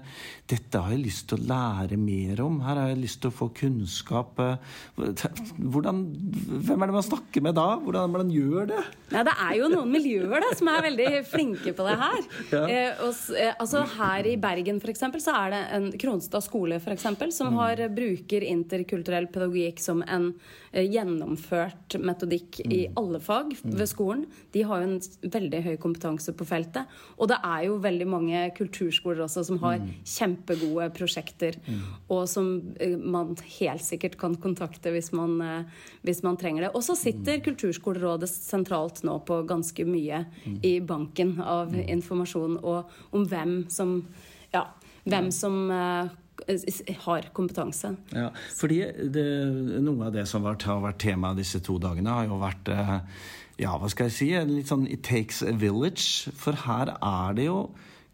dette 0.50 0.80
har 0.82 0.94
jeg 0.94 1.04
lyst 1.04 1.28
til 1.30 1.38
å 1.38 1.48
lære 1.50 1.98
mer 2.00 2.40
om, 2.42 2.58
her 2.66 2.80
har 2.80 2.90
jeg 2.90 3.02
lyst 3.04 3.20
til 3.22 3.30
å 3.30 3.36
få 3.36 3.50
kunnskap 3.54 4.40
eh, 4.42 4.78
hvordan, 4.98 6.02
Hvem 6.66 6.86
er 6.86 6.90
det 6.90 6.96
man 6.96 7.06
snakker 7.06 7.44
med 7.46 7.58
da? 7.60 7.68
Hvordan 7.84 8.16
man 8.16 8.32
gjør 8.34 8.72
det? 8.72 8.82
Nei, 9.14 9.24
det 9.28 9.36
er 9.46 9.54
jo 9.60 9.70
noen 9.70 9.94
miljøer 9.94 10.42
da, 10.42 10.50
som 10.58 10.72
er 10.74 10.86
veldig 10.88 11.10
flinke 11.30 11.76
på 11.78 11.88
det 11.90 11.98
her. 12.04 12.22
Ja. 12.50 12.64
Eh, 12.66 13.02
og, 13.06 13.18
eh, 13.38 13.52
altså 13.62 13.84
Her 13.94 14.26
i 14.26 14.34
Bergen 14.42 14.80
for 14.82 14.90
eksempel, 14.90 15.22
så 15.22 15.36
er 15.38 15.54
det 15.54 15.60
en 15.76 15.86
Kronstad 16.02 16.42
skole 16.42 16.80
for 16.82 16.96
eksempel, 16.96 17.34
som 17.36 17.54
har, 17.60 17.82
bruker 17.94 18.46
interkulturell 18.48 19.28
pedagogikk 19.30 19.82
som 19.84 20.02
en 20.08 20.32
gjennomført 20.74 21.96
metodikk 22.04 22.60
i 22.66 22.84
alle 23.00 23.20
fag 23.24 23.56
ved 23.64 23.88
skolen. 23.90 24.26
De 24.54 24.64
har 24.68 24.84
jo 24.84 24.90
en 24.90 25.32
veldig 25.34 25.62
høy 25.66 25.76
kompetanse 25.82 26.34
på 26.38 26.48
feltet. 26.48 26.90
Og 27.18 27.32
det 27.32 27.40
er 27.46 27.66
jo 27.68 27.80
veldig 27.82 28.08
mange 28.10 28.44
kulturskoler 28.58 29.26
også 29.26 29.46
som 29.48 29.60
har 29.64 29.82
kjempegode 30.08 30.90
prosjekter, 30.96 31.58
og 32.08 32.26
som 32.30 32.52
eh, 32.80 32.98
man 32.98 33.36
helt 33.60 33.86
sikkert 33.86 34.18
kan 34.22 34.38
kontakte 34.42 34.94
hvis 34.94 35.12
man, 35.16 35.38
eh, 35.42 35.86
hvis 36.06 36.24
man 36.26 36.38
trenger 36.40 36.68
det. 36.68 36.74
Og 36.78 36.86
så 36.86 36.98
sitter 37.00 37.42
Kulturskolerådet 37.44 38.30
sentralt 38.30 39.04
nå 39.08 39.20
på 39.26 39.42
ganske 39.50 39.86
mye 39.88 40.24
i 40.66 40.78
banken 40.86 41.38
av 41.42 41.74
informasjon 41.80 42.60
og 42.60 43.16
om 43.16 43.26
hvem 43.30 43.64
som 43.72 44.02
ja, 44.54 44.66
hvem 45.10 45.30
som 45.34 45.70
eh, 45.72 46.10
har 47.06 47.30
kompetanse. 47.34 47.94
Ja, 48.16 48.30
fordi 48.58 48.80
det, 49.14 49.26
Noe 49.84 50.08
av 50.08 50.16
det 50.16 50.26
som 50.30 50.46
har 50.46 50.58
vært, 50.58 51.00
tema 51.04 51.34
disse 51.38 51.62
to 51.66 51.78
dagene, 51.82 52.16
har 52.16 52.30
jo 52.30 52.40
vært 52.42 52.72
eh, 52.74 52.96
Ja, 53.60 53.76
hva 53.78 53.90
skal 53.92 54.08
jeg 54.10 54.16
si? 54.18 54.32
Litt 54.48 54.72
sånn 54.72 54.88
It 54.88 55.04
takes 55.04 55.44
a 55.44 55.52
village. 55.52 56.32
For 56.40 56.56
her 56.66 56.96
er 56.96 57.38
det 57.38 57.50
jo 57.50 57.62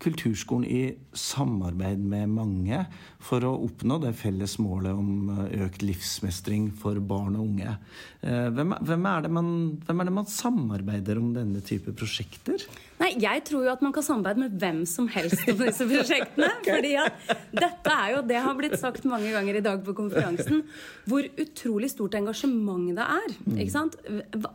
kulturskolen 0.04 0.66
i 0.68 0.80
samarbeid 1.16 2.02
med 2.04 2.28
mange 2.36 2.82
for 3.24 3.46
å 3.48 3.54
oppnå 3.64 3.96
det 4.04 4.12
felles 4.20 4.58
målet 4.60 4.92
om 4.92 5.30
eh, 5.32 5.64
økt 5.66 5.86
livsmestring 5.86 6.68
for 6.76 7.00
barn 7.00 7.38
og 7.40 7.46
unge. 7.48 7.78
Eh, 8.22 8.50
Hvem, 8.58 8.76
hvem, 8.86 9.08
er 9.10 9.24
det 9.26 9.32
man, 9.38 9.50
hvem 9.88 10.02
er 10.04 10.10
det 10.10 10.16
man 10.18 10.28
samarbeider 10.30 11.22
om 11.22 11.32
denne 11.38 11.64
type 11.66 11.96
prosjekter? 11.96 12.66
Nei, 12.96 13.10
jeg 13.20 13.42
tror 13.50 13.66
jo 13.66 13.72
at 13.74 13.82
man 13.84 13.92
kan 13.96 14.06
samarbeide 14.06 14.40
med 14.46 14.56
hvem 14.62 14.78
som 14.88 15.10
helst 15.12 15.44
om 15.52 15.60
disse 15.60 15.88
prosjektene. 15.92 16.50
fordi 16.64 16.94
at 17.02 17.34
dette 17.52 17.96
er 17.96 18.14
jo, 18.14 18.22
det 18.30 18.40
har 18.46 18.56
blitt 18.56 18.78
sagt 18.80 19.08
mange 19.10 19.34
ganger 19.34 19.60
i 19.60 19.64
dag 19.66 19.82
på 19.84 19.96
konferansen, 19.98 20.64
hvor 21.10 21.28
utrolig 21.42 21.92
stort 21.92 22.16
engasjement 22.20 22.88
det 22.96 23.08
er. 23.18 23.36
ikke 23.58 23.74
sant? 23.74 23.98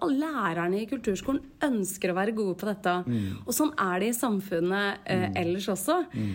Lærerne 0.08 0.80
i 0.80 0.88
kulturskolen 0.88 1.42
ønsker 1.68 2.12
å 2.12 2.16
være 2.16 2.36
gode 2.36 2.56
på 2.60 2.68
dette. 2.70 2.96
Og 3.44 3.52
sånn 3.56 3.74
er 3.76 4.00
det 4.00 4.12
i 4.12 4.16
samfunnet 4.16 5.04
eh, 5.04 5.28
ellers 5.42 5.68
også. 5.74 6.00
Mm. 6.14 6.30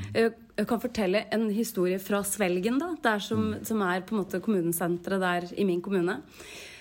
Jeg 0.56 0.70
kan 0.70 0.80
fortelle 0.80 1.26
en 1.36 1.50
historie 1.52 1.98
fra 2.00 2.22
Svelgen, 2.24 2.78
da, 2.80 2.94
der 3.04 3.24
som, 3.24 3.50
som 3.66 3.82
er 3.84 4.06
på 4.06 4.16
en 4.16 4.22
måte 4.22 4.40
kommunesenteret 4.44 5.26
der 5.26 5.50
i 5.60 5.66
min 5.68 5.82
kommune. 5.84 6.22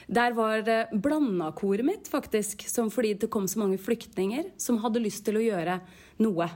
Der 0.07 0.35
var 0.37 0.65
blandakoret 0.93 1.87
mitt, 1.87 2.09
faktisk, 2.11 2.67
som 2.69 2.91
fordi 2.93 3.15
det 3.25 3.31
kom 3.33 3.49
så 3.49 3.63
mange 3.63 3.79
flyktninger 3.81 4.53
som 4.61 4.81
hadde 4.83 5.03
lyst 5.05 5.25
til 5.27 5.41
å 5.41 5.45
gjøre 5.45 5.79
noe. 6.23 6.47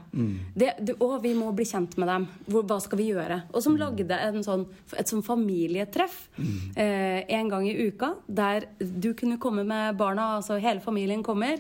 Det, 0.55 0.71
det, 0.79 0.95
å, 1.03 1.11
vi 1.23 1.33
må 1.35 1.51
bli 1.57 1.67
kjent 1.67 1.97
med 1.99 2.11
dem. 2.11 2.27
Hvor, 2.47 2.65
hva 2.69 2.79
skal 2.83 3.01
vi 3.01 3.09
gjøre? 3.11 3.41
Og 3.51 3.65
som 3.65 3.77
lagde 3.79 4.19
en 4.29 4.43
sånn, 4.47 4.67
et 4.95 5.11
sånn 5.11 5.25
familietreff 5.27 6.19
eh, 6.39 7.25
en 7.39 7.51
gang 7.51 7.67
i 7.67 7.89
uka, 7.89 8.15
der 8.27 8.69
du 8.79 9.13
kunne 9.19 9.41
komme 9.43 9.67
med 9.67 9.99
barna, 9.99 10.37
altså 10.39 10.61
hele 10.63 10.85
familien 10.85 11.25
kommer, 11.27 11.59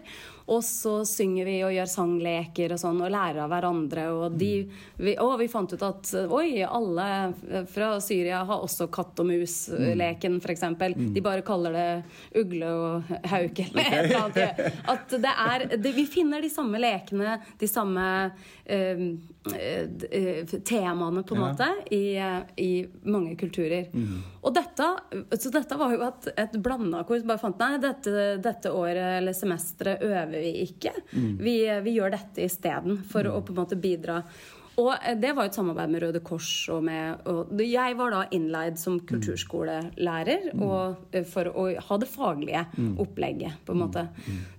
og 0.48 0.62
så 0.64 0.94
synger 1.04 1.44
vi 1.44 1.56
og 1.66 1.72
gjør 1.76 1.90
sangleker 1.92 2.72
og 2.72 2.80
sånn, 2.80 3.02
og 3.04 3.11
lærer 3.12 3.42
av 3.44 3.50
hverandre. 3.52 4.06
Og 4.16 4.37
de, 4.40 4.50
vi, 4.96 5.12
og 5.20 5.34
vi 5.42 5.48
fant 5.52 5.74
ut 5.76 5.84
at 5.84 6.12
oi, 6.32 6.62
alle 6.64 7.08
fra 7.68 7.90
Syria 8.00 8.40
har 8.48 8.64
også 8.64 8.87
katt 8.94 9.20
og 9.20 9.28
mus-leken, 9.28 10.38
f.eks. 10.40 10.64
De 11.12 11.24
bare 11.24 11.44
kaller 11.46 11.76
det 11.76 12.42
ugle 12.42 12.70
og 12.72 13.12
hauk 13.32 13.61
eller 13.66 13.82
et 13.92 13.98
eller 14.06 14.22
annet. 14.22 14.62
At 14.94 15.16
det 15.20 15.34
er, 15.46 15.66
det, 15.76 15.92
vi 15.96 16.06
finner 16.08 16.40
de 16.44 16.50
samme 16.52 16.80
lekene, 16.80 17.37
de 17.61 17.68
samme 17.68 18.06
eh, 18.64 19.04
eh, 19.52 20.56
temaene, 20.64 21.22
på 21.28 21.37
en 21.37 21.40
Ja. 21.42 21.48
måte, 21.52 21.68
i, 21.94 22.02
i 22.64 22.88
mange 23.04 23.37
kulturer. 23.40 23.87
Og 24.42 24.54
dette, 24.56 24.88
så 25.38 25.50
dette 25.52 25.76
var 25.78 25.92
jo 25.94 26.02
et, 26.08 26.28
et 26.40 26.56
blanda 26.62 27.04
kor 27.08 27.20
bare 27.28 27.40
fant 27.42 27.58
Nei, 27.58 27.74
dette, 27.82 28.12
dette 28.42 28.70
året 28.72 29.18
eller 29.18 29.34
semesteret 29.34 30.02
øver 30.06 30.38
vi 30.42 30.53
ikke. 30.66 30.94
Vi, 31.12 31.59
vi 31.85 31.96
gjør 31.96 32.14
dette 32.14 32.46
isteden, 32.46 33.03
for 33.09 33.29
å 33.29 33.40
på 33.44 33.55
en 33.55 33.61
måte 33.62 33.79
bidra. 33.81 34.22
Og 34.79 34.92
eh, 34.94 35.16
det 35.18 35.33
var 35.37 35.48
et 35.48 35.57
samarbeid 35.59 35.92
med 35.92 36.05
Røde 36.05 36.22
Kors. 36.24 36.51
Og 36.74 36.85
med, 36.87 37.24
og 37.29 37.62
jeg 37.64 37.96
var 37.98 38.14
da 38.14 38.24
innleid 38.35 38.79
som 38.81 39.01
kulturskolelærer 39.09 40.53
og, 40.55 41.09
eh, 41.12 41.27
for 41.29 41.51
å 41.51 41.68
ha 41.88 41.98
det 42.01 42.11
faglige 42.11 42.64
opplegget, 43.03 43.59
på 43.66 43.74
en 43.74 43.83
måte. 43.83 44.07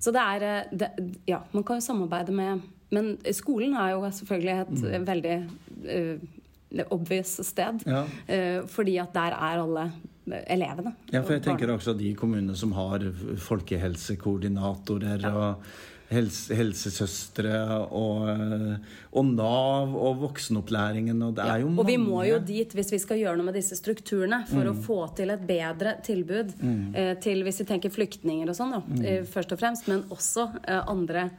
Så 0.02 0.14
det 0.16 0.26
er 0.26 0.50
eh, 0.50 0.76
det, 0.84 0.92
Ja, 1.30 1.44
man 1.54 1.66
kan 1.68 1.80
jo 1.80 1.88
samarbeide 1.88 2.36
med 2.36 2.68
Men 2.90 3.18
skolen 3.38 3.76
er 3.78 3.92
jo 3.94 4.08
selvfølgelig 4.18 4.54
et 4.90 5.04
veldig 5.06 5.34
uh, 5.86 6.86
obvious 6.90 7.36
sted. 7.46 7.84
Ja. 7.86 8.00
Uh, 8.26 8.66
fordi 8.66 8.96
at 8.98 9.14
der 9.14 9.36
er 9.38 9.62
alle 9.62 9.84
elevene. 10.48 10.94
Ja, 11.12 11.22
for 11.22 11.34
jeg 11.34 11.44
tenker 11.44 11.72
også 11.74 11.94
de 11.98 12.14
kommunene 12.16 12.56
som 12.56 12.72
har 12.78 13.00
folkehelsekoordinatorer 13.38 15.26
og 15.30 15.64
helse, 16.10 16.56
helsesøstre 16.58 17.52
og, 17.94 18.24
eh, 18.32 18.96
og 19.14 19.26
Nav 19.36 19.94
og 19.96 20.18
voksenopplæringen 20.24 21.22
og 21.28 21.36
det 21.38 21.46
er 21.46 21.60
jo 21.62 21.70
mange 21.70 21.80
Og 21.84 21.88
vi 21.92 21.98
må 22.02 22.24
jo 22.28 22.40
dit 22.40 22.74
hvis 22.74 22.92
vi 22.96 23.00
skal 23.02 23.22
gjøre 23.22 23.38
noe 23.38 23.46
med 23.52 23.60
disse 23.60 23.78
strukturene 23.78 24.42
for 24.50 24.64
Mm. 24.66 24.72
å 24.72 24.84
få 24.84 25.16
til 25.16 25.30
et 25.30 25.46
bedre 25.46 25.96
tilbud 26.04 26.54
mm. 26.62 27.22
til 27.22 27.44
hvis 27.44 27.60
vi 27.62 27.66
tenker 27.66 27.90
flyktninger 27.94 28.50
og 28.50 28.56
sånn, 28.56 28.84
Mm. 28.84 29.06
eh, 29.06 29.24
først 29.24 29.52
og 29.52 29.60
fremst, 29.60 29.88
men 29.88 30.04
også 30.10 30.50
eh, 30.68 30.84
andre. 30.88 31.30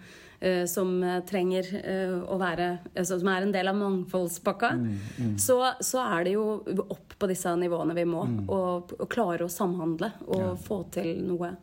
Eh, 0.41 0.65
som 0.67 0.93
eh, 1.03 1.21
trenger 1.29 1.69
eh, 1.81 2.17
å 2.21 2.37
være 2.41 2.69
altså, 2.95 3.19
Som 3.21 3.31
er 3.33 3.47
en 3.47 3.55
del 3.55 3.71
av 3.71 3.79
mangfoldspakka. 3.79 4.71
Mm, 4.77 5.39
Så, 5.39 5.59
så 5.85 6.03
er 6.05 6.25
det 6.27 6.35
jo 6.35 6.45
opp 6.89 7.17
på 7.21 7.29
disse 7.31 7.53
nivåene 7.61 7.97
vi 7.97 8.07
må. 8.09 8.25
Mm. 8.27 8.45
Og, 8.49 8.95
og 8.99 9.09
klare 9.13 9.47
å 9.47 9.53
samhandle 9.53 10.13
og 10.27 10.59
få 10.65 10.83
til 10.93 11.21
noe. 11.29 11.55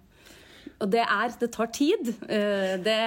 Og 0.78 0.90
det 0.94 1.04
er 1.04 1.38
Det 1.40 1.52
tar 1.52 1.72
tid. 1.74 2.12
Det 2.86 3.00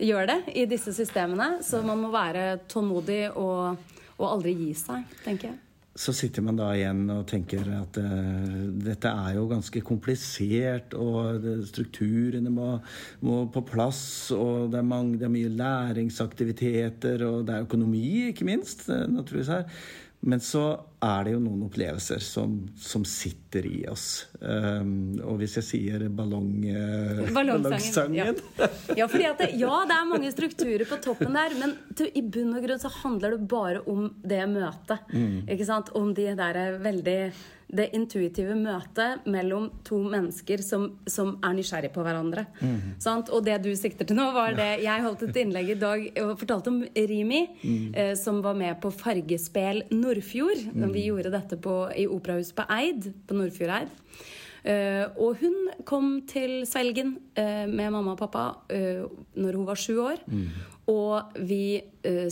gjør 0.00 0.30
det 0.30 0.38
i 0.56 0.64
disse 0.66 0.94
systemene. 0.96 1.58
Så 1.62 1.82
man 1.84 2.00
må 2.00 2.08
være 2.14 2.62
tålmodig 2.70 3.26
og, 3.36 3.76
og 4.16 4.30
aldri 4.30 4.54
gi 4.56 4.70
seg, 4.78 5.04
tenker 5.26 5.52
jeg. 5.52 5.58
Så 5.98 6.12
sitter 6.14 6.44
man 6.46 6.54
da 6.54 6.68
igjen 6.70 7.02
og 7.10 7.24
tenker 7.28 7.66
at 7.74 7.96
uh, 7.98 8.68
dette 8.84 9.10
er 9.10 9.34
jo 9.34 9.48
ganske 9.50 9.82
komplisert, 9.82 10.94
og 10.94 11.40
det, 11.42 11.56
strukturene 11.66 12.52
må, 12.54 12.76
må 13.26 13.40
på 13.50 13.64
plass, 13.66 14.30
og 14.36 14.70
det 14.70 14.78
er, 14.78 14.86
mange, 14.86 15.18
det 15.18 15.26
er 15.26 15.34
mye 15.34 15.50
læringsaktiviteter, 15.50 17.26
og 17.26 17.42
det 17.48 17.56
er 17.56 17.66
økonomi, 17.66 18.04
ikke 18.30 18.46
minst, 18.46 18.86
eh, 18.86 19.08
naturligvis 19.10 19.50
her. 19.50 19.66
Men 20.20 20.40
så 20.44 20.62
er 21.00 21.24
det 21.24 21.32
jo 21.32 21.38
noen 21.40 21.62
opplevelser 21.64 22.20
som, 22.20 22.58
som 22.76 23.06
sitter 23.08 23.64
i 23.64 23.78
oss. 23.88 24.26
Um, 24.40 25.16
og 25.24 25.38
hvis 25.40 25.56
jeg 25.60 25.64
sier 25.64 26.04
ballong, 26.12 26.50
uh, 26.76 27.22
Ballongsangen. 27.32 28.18
Ja. 28.18 28.68
ja, 28.98 29.06
det, 29.08 29.48
ja, 29.56 29.78
det 29.88 29.96
er 29.96 30.10
mange 30.10 30.32
strukturer 30.34 30.84
på 30.88 31.00
toppen 31.00 31.32
der, 31.38 31.56
men 31.62 31.72
til, 31.96 32.10
i 32.12 32.20
bunn 32.20 32.52
og 32.52 32.66
grunn 32.66 32.82
så 32.82 32.92
handler 33.00 33.38
det 33.38 33.48
bare 33.48 33.80
om 33.88 34.10
det 34.20 34.42
møtet. 34.52 35.08
Ikke 35.48 35.68
sant? 35.68 35.94
Om 35.96 36.12
de 36.16 36.28
der 36.36 36.60
veldig 36.84 37.18
det 37.70 37.90
intuitive 37.96 38.56
møtet 38.58 39.26
mellom 39.30 39.68
to 39.86 40.00
mennesker 40.10 40.62
som, 40.64 40.88
som 41.10 41.36
er 41.46 41.54
nysgjerrig 41.56 41.92
på 41.94 42.04
hverandre. 42.04 42.46
Sant? 43.02 43.30
Og 43.30 43.44
det 43.46 43.60
du 43.64 43.70
sikter 43.78 44.08
til 44.08 44.18
nå, 44.18 44.30
var 44.34 44.56
det 44.58 44.68
Jeg 44.84 45.04
holdt 45.04 45.26
et 45.28 45.40
innlegg 45.42 45.72
i 45.74 45.78
dag 45.78 46.06
og 46.24 46.34
fortalte 46.40 46.72
om 46.72 46.82
Rimi, 46.96 47.44
eh, 47.94 48.14
som 48.18 48.42
var 48.44 48.58
med 48.58 48.80
på 48.82 48.92
Fargespel 48.94 49.84
Nordfjord. 49.94 50.66
når 50.74 50.92
vi 50.94 51.06
gjorde 51.06 51.32
dette 51.32 51.56
på, 51.60 51.76
i 51.96 52.06
Operahuset 52.10 52.56
på 52.56 52.66
Eid, 52.74 53.12
på 53.26 53.38
Nordfjordeid. 53.38 53.90
Eh, 54.62 55.06
og 55.16 55.40
hun 55.40 55.70
kom 55.88 56.20
til 56.28 56.60
Svelgen 56.68 57.14
eh, 57.38 57.64
med 57.70 57.94
mamma 57.94 58.12
og 58.12 58.20
pappa 58.20 58.44
uh, 58.68 59.06
når 59.40 59.56
hun 59.56 59.66
var 59.68 59.80
sju 59.80 59.94
år. 60.02 60.20
Og 60.90 61.36
vi 61.46 61.78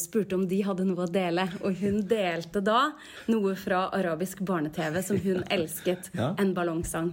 spurte 0.00 0.34
om 0.34 0.42
de 0.50 0.56
hadde 0.66 0.82
noe 0.88 1.04
å 1.04 1.12
dele. 1.12 1.44
Og 1.62 1.76
hun 1.78 2.00
delte 2.10 2.58
da 2.64 2.88
noe 3.30 3.52
fra 3.60 3.84
arabisk 3.94 4.40
barne-TV 4.42 4.98
som 5.04 5.20
hun 5.22 5.44
elsket. 5.54 6.10
Ja. 6.18 6.32
En 6.42 6.50
ballongsang. 6.56 7.12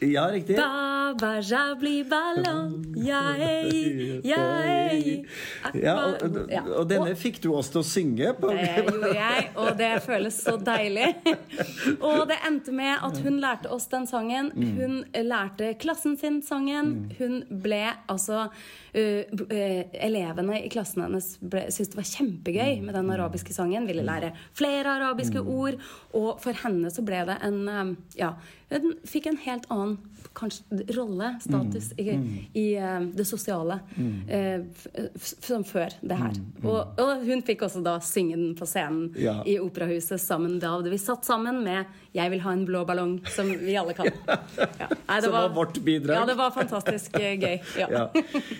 Ja, 0.00 0.28
riktig. 0.32 0.56
Baba 0.56 1.40
jabli 1.44 2.04
ballon, 2.08 2.94
jeg, 2.96 4.20
jeg 4.24 5.26
Ja, 5.76 5.94
og, 6.16 6.38
og 6.78 6.86
denne 6.88 7.12
fikk 7.20 7.40
du 7.44 7.50
oss 7.52 7.68
til 7.68 7.82
å 7.82 7.84
synge 7.84 8.30
på. 8.38 8.48
Det 8.56 8.70
gjorde 8.78 9.10
jeg, 9.12 9.42
og 9.60 9.68
det 9.76 9.90
føles 10.06 10.38
så 10.40 10.54
deilig. 10.56 11.10
Og 12.06 12.22
det 12.30 12.38
endte 12.46 12.72
med 12.74 13.02
at 13.04 13.18
hun 13.24 13.36
lærte 13.42 13.70
oss 13.72 13.88
den 13.92 14.06
sangen. 14.08 14.50
Hun 14.54 15.02
lærte 15.26 15.74
klassen 15.80 16.16
sin 16.20 16.40
sangen. 16.44 17.10
Hun 17.18 17.42
ble 17.50 17.82
altså 18.10 18.46
uh, 18.46 19.34
uh, 19.42 19.82
Elevene 20.06 20.62
i 20.62 20.70
klassen 20.72 21.04
hennes 21.04 21.32
ble, 21.42 21.66
syntes 21.68 21.92
det 21.92 22.00
var 22.00 22.08
kjempegøy 22.08 22.80
med 22.86 22.96
den 22.96 23.12
arabiske 23.16 23.56
sangen. 23.56 23.88
Ville 23.90 24.06
lære 24.06 24.32
flere 24.56 24.96
arabiske 24.96 25.42
ord. 25.42 25.76
Og 26.16 26.40
for 26.42 26.56
henne 26.64 26.92
så 26.94 27.04
ble 27.04 27.24
det 27.28 27.36
en 27.46 27.60
um, 27.68 27.94
Ja, 28.18 28.34
hun 28.70 28.94
fikk 29.08 29.26
en 29.30 29.38
helt 29.44 29.66
annen 29.70 29.98
kanskje, 30.36 30.84
rolle, 30.94 31.32
status, 31.42 31.90
i, 31.98 32.12
i 32.54 32.64
uh, 32.78 33.00
det 33.16 33.26
sosiale 33.26 33.80
som 35.18 35.64
før 35.66 35.94
det 36.00 36.18
her. 36.20 36.36
Og, 36.62 37.00
og, 37.00 37.24
hun 37.26 37.42
fikk 37.46 37.64
også 37.66 37.82
da 37.84 37.96
synge 38.04 38.36
den 38.38 38.52
på 38.58 38.68
scenen 38.68 39.10
Ja. 39.18 39.40
i 39.48 39.58
Operahuset 39.60 40.20
sammen. 40.22 40.58
Da 40.62 40.76
vi 40.84 40.98
satt 41.00 41.26
sammen 41.26 41.62
med 41.64 41.86
'Jeg 42.14 42.30
vil 42.30 42.40
ha 42.40 42.52
en 42.52 42.64
blå 42.66 42.84
ballong', 42.84 43.20
som 43.30 43.46
vi 43.46 43.76
alle 43.76 43.94
kan. 43.94 44.06
Ja. 44.80 44.86
Nei, 45.08 45.20
Som 45.22 45.32
var 45.32 45.48
vårt 45.54 45.78
bidrag. 45.84 46.14
Ja, 46.16 46.24
det 46.26 46.36
var 46.38 46.50
fantastisk 46.50 47.14
eh, 47.18 47.36
gøy. 47.38 47.60
Ja. 47.78 47.88
Ja. 47.90 48.06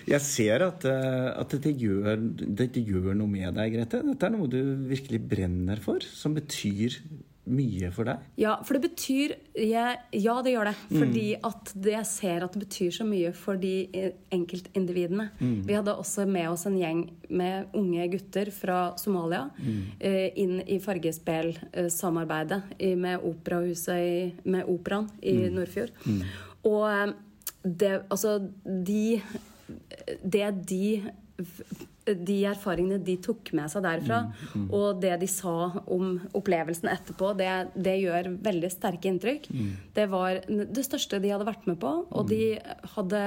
Jeg 0.07 0.21
ser 0.21 0.63
at, 0.67 0.85
at 0.85 1.53
dette, 1.53 1.71
gjør, 1.71 2.19
dette 2.61 2.81
gjør 2.83 3.15
noe 3.15 3.27
med 3.31 3.55
deg, 3.55 3.73
Grete. 3.75 4.01
Dette 4.05 4.27
er 4.27 4.33
noe 4.35 4.49
du 4.51 4.59
virkelig 4.89 5.21
brenner 5.31 5.79
for, 5.83 6.03
som 6.03 6.35
betyr 6.35 6.99
mye 7.49 7.89
for 7.93 8.05
deg. 8.05 8.25
Ja, 8.37 8.53
for 8.63 8.77
det 8.77 8.89
betyr 8.91 9.33
jeg, 9.57 9.97
Ja, 10.13 10.35
det 10.45 10.53
gjør 10.53 10.69
det. 10.69 10.75
Fordi 10.91 11.23
at 11.41 11.71
det, 11.73 11.93
jeg 11.95 12.05
ser 12.05 12.43
at 12.45 12.53
det 12.53 12.61
betyr 12.67 12.91
så 12.93 13.05
mye 13.07 13.31
for 13.33 13.57
de 13.57 13.87
enkeltindividene. 14.31 15.29
enkeltindividene. 15.31 15.65
Vi 15.67 15.73
hadde 15.73 15.95
også 15.97 16.27
med 16.29 16.49
oss 16.51 16.67
en 16.69 16.77
gjeng 16.77 17.01
med 17.29 17.73
unge 17.77 18.07
gutter 18.13 18.51
fra 18.53 18.79
Somalia 19.01 19.47
eh, 19.99 20.29
inn 20.35 20.61
i 20.67 20.77
fargespelsamarbeidet 20.83 22.61
eh, 22.77 22.95
med 22.97 23.25
operahuset 23.25 23.97
i, 23.97 24.33
med 24.43 24.69
Operaen 24.69 25.09
i 25.21 25.49
Nordfjord. 25.49 25.93
Og 26.67 26.85
eh, 26.91 27.13
det 27.63 28.01
Altså, 28.09 28.39
de 28.65 29.21
Det 30.23 30.47
de 30.67 31.01
de 32.05 32.37
erfaringene 32.49 32.99
de 33.05 33.15
tok 33.21 33.51
med 33.57 33.71
seg 33.71 33.85
derfra, 33.85 34.23
og 34.73 35.01
det 35.03 35.15
de 35.21 35.29
sa 35.29 35.55
om 35.85 36.15
opplevelsen 36.37 36.89
etterpå, 36.91 37.33
det, 37.37 37.49
det 37.75 37.97
gjør 38.01 38.31
veldig 38.41 38.71
sterke 38.73 39.11
inntrykk. 39.11 39.49
Det 39.93 40.07
var 40.11 40.41
det 40.47 40.85
største 40.87 41.21
de 41.21 41.33
hadde 41.33 41.47
vært 41.47 41.67
med 41.69 41.79
på, 41.81 41.95
og 42.09 42.31
de 42.31 42.55
hadde 42.95 43.25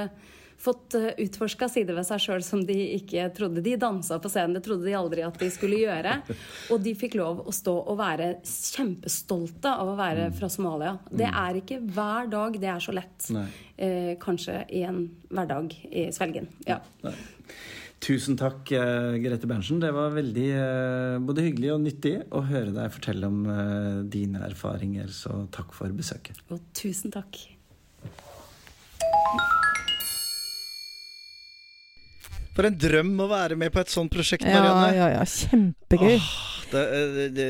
fått 0.64 0.94
utforska 1.18 1.68
sider 1.68 1.96
ved 1.96 2.06
seg 2.08 2.22
sjøl 2.22 2.42
som 2.46 2.62
de 2.64 2.76
ikke 2.94 3.26
trodde. 3.36 3.62
De 3.64 3.74
dansa 3.80 4.18
på 4.22 4.30
scenen, 4.32 4.54
det 4.56 4.62
trodde 4.64 4.86
de 4.86 4.94
aldri 4.96 5.24
at 5.26 5.36
de 5.40 5.50
skulle 5.52 5.80
gjøre. 5.82 6.14
Og 6.72 6.80
de 6.84 6.94
fikk 6.96 7.18
lov 7.20 7.42
å 7.44 7.54
stå 7.54 7.74
og 7.82 7.98
være 7.98 8.30
kjempestolte 8.46 9.74
av 9.74 9.92
å 9.92 9.98
være 9.98 10.30
fra 10.38 10.48
Somalia. 10.52 10.96
Det 11.10 11.28
er 11.28 11.60
ikke 11.60 11.80
hver 11.84 12.30
dag 12.32 12.58
det 12.62 12.70
er 12.70 12.84
så 12.86 12.94
lett. 12.96 13.28
Eh, 13.76 14.14
kanskje 14.22 14.62
i 14.72 14.84
en 14.88 15.04
hverdag 15.28 15.74
i 15.90 16.08
Svelgen. 16.14 16.48
Ja. 16.68 16.80
Nei. 17.04 17.16
Tusen 18.04 18.36
takk, 18.36 18.68
eh, 18.76 19.16
Grete 19.22 19.48
Berntsen. 19.48 19.80
Det 19.80 19.88
var 19.96 20.12
veldig 20.12 20.48
eh, 20.52 21.14
både 21.24 21.46
hyggelig 21.46 21.70
og 21.72 21.80
nyttig 21.86 22.12
å 22.36 22.42
høre 22.44 22.74
deg 22.76 22.92
fortelle 22.92 23.30
om 23.32 23.46
eh, 23.48 24.02
dine 24.12 24.44
erfaringer, 24.44 25.08
så 25.08 25.46
takk 25.54 25.72
for 25.72 25.88
besøket. 25.96 26.44
Og 26.52 26.60
tusen 26.76 27.14
takk. 27.14 27.40
For 32.54 32.68
en 32.68 32.76
drøm 32.78 33.14
å 33.18 33.28
være 33.30 33.56
med 33.58 33.72
på 33.74 33.80
et 33.82 33.90
sånt 33.90 34.12
prosjekt, 34.14 34.44
Marianne. 34.46 34.90
ja, 34.94 35.08
ja. 35.16 35.24
Kjempegøy. 35.26 36.18
Det, 36.74 36.82
det, 37.36 37.44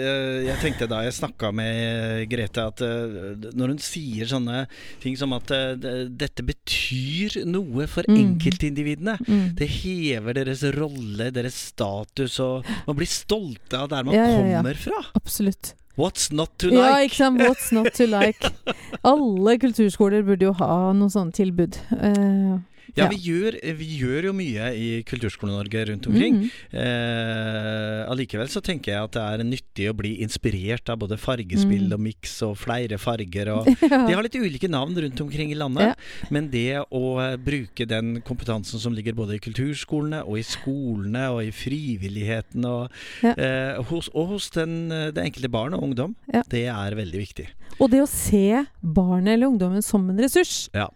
jeg 0.44 0.56
tenkte 0.60 0.86
da 0.90 0.98
jeg 1.06 1.14
snakka 1.16 1.48
med 1.56 2.24
Grete, 2.28 2.64
at 2.68 2.80
eh, 2.84 3.44
når 3.56 3.70
hun 3.72 3.78
sier 3.80 4.28
sånne 4.28 4.64
ting 5.00 5.14
som 5.16 5.32
at 5.36 5.48
eh, 5.54 5.76
dette 6.10 6.44
betyr 6.44 7.38
noe 7.48 7.86
for 7.88 8.04
Mm. 8.04 8.18
enkeltindividene. 8.20 9.14
Mm. 9.24 9.54
Det 9.56 9.68
hever 9.80 10.36
deres 10.36 10.60
rolle, 10.76 11.30
deres 11.32 11.56
status, 11.70 12.36
og 12.44 12.66
man 12.86 12.98
blir 12.98 13.08
stolte 13.08 13.80
av 13.80 13.88
der 13.94 14.04
man 14.04 14.14
Ja, 14.18 14.26
ja, 14.28 14.44
ja. 14.44 14.60
kommer 14.60 14.74
fra. 14.76 15.00
Absolutt. 15.16 15.72
What's 15.96 16.28
not 16.34 16.50
to 16.58 16.68
like? 16.68 16.82
Ja, 16.82 17.00
ikke 17.06 17.20
sant. 17.22 17.40
What's 17.40 17.70
not 17.72 17.92
to 17.94 18.04
like. 18.10 18.50
Alle 19.06 19.56
kulturskoler 19.62 20.24
burde 20.26 20.48
jo 20.50 20.52
ha 20.58 20.92
noen 20.92 21.12
sånne 21.12 21.32
tilbud. 21.36 21.78
Eh, 21.96 22.56
Ja, 22.96 23.04
Ja. 23.04 23.08
vi 23.08 23.16
gjør, 23.16 23.56
vi 23.78 23.86
gjør 23.98 24.24
jo 24.28 24.32
mye 24.36 24.66
i 24.76 25.02
Kulturskole-Norge 25.08 25.86
rundt 25.88 26.06
omkring. 26.06 26.34
mhm. 26.44 26.50
Eh, 26.74 28.04
allikevel 28.10 28.48
så 28.52 28.60
tenker 28.64 28.92
jeg 28.92 29.02
at 29.08 29.16
det 29.16 29.22
er 29.24 29.44
nyttig 29.46 29.86
å 29.90 29.96
bli 29.96 30.12
inspirert 30.24 30.88
av 30.92 30.98
både 31.02 31.18
fargespill 31.20 31.88
Mm. 31.88 31.92
og 31.96 32.00
miks 32.00 32.34
og 32.46 32.56
flere 32.60 32.98
farger. 33.00 33.48
Og 33.54 33.66
ja. 33.82 34.06
de 34.06 34.14
har 34.14 34.22
litt 34.22 34.36
ulike 34.38 34.68
navn 34.70 34.94
rundt 34.94 35.20
omkring 35.20 35.50
i 35.50 35.58
landet, 35.58 35.96
men 36.30 36.50
det 36.52 36.84
å 36.90 37.02
eh, 37.24 37.36
bruke 37.36 37.86
den 37.88 38.20
kompetansen 38.22 38.78
som 38.80 38.94
ligger 38.94 39.14
både 39.16 39.36
i 39.38 39.42
kulturskolene 39.42 40.22
og 40.24 40.38
i 40.38 40.42
skolene 40.46 41.26
og 41.34 41.42
i 41.44 41.50
frivilligheten 41.54 42.64
og, 42.68 42.90
Ja. 43.22 43.34
eh, 43.36 43.82
hos, 43.90 44.08
og 44.14 44.28
hos 44.34 44.50
den, 44.50 44.88
det 44.88 45.18
enkelte 45.24 45.50
barn 45.50 45.74
og 45.74 45.82
ungdom, 45.88 46.14
Ja. 46.32 46.42
det 46.48 46.66
er 46.68 46.94
veldig 46.94 47.20
viktig. 47.26 47.48
Og 47.80 47.90
det 47.90 48.00
å 48.02 48.08
se 48.08 48.66
barnet 48.82 49.34
eller 49.34 49.48
ungdommen 49.48 49.82
som 49.82 50.08
en 50.10 50.18
ressurs. 50.18 50.68
Ja. 50.74 50.88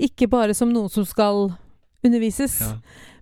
Ikke 0.00 0.28
bare 0.32 0.56
som 0.56 0.72
noen 0.72 0.90
som 0.92 1.04
skal 1.08 1.50
undervises, 2.06 2.60
Ja, 2.64 2.74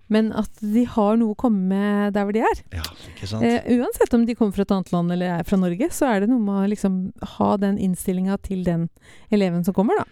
men 0.09 0.31
at 0.33 0.61
de 0.63 0.85
har 0.89 1.17
noe 1.19 1.35
å 1.35 1.37
komme 1.37 1.59
med 1.69 2.13
der 2.15 2.25
hvor 2.25 2.33
de 2.33 2.41
er. 2.41 2.61
ja 2.73 2.85
ikke 3.11 3.27
sant? 3.29 3.43
Eh, 3.45 3.67
uansett 3.77 4.13
om 4.17 4.23
de 4.25 4.35
kommer 4.37 4.55
fra 4.55 4.65
et 4.65 4.71
annet 4.73 4.93
land 4.95 5.11
eller 5.13 5.35
er 5.39 5.43
fra 5.45 5.59
Norge, 5.59 5.89
så 5.93 6.07
er 6.09 6.23
det 6.23 6.31
noe 6.31 6.41
med 6.41 6.63
å 6.63 6.69
liksom 6.71 6.95
ha 7.35 7.49
den 7.61 7.77
innstillinga 7.77 8.39
til 8.41 8.63
den 8.65 8.87
eleven 9.29 9.63
som 9.67 9.75
kommer, 9.77 9.99
da. 10.01 10.07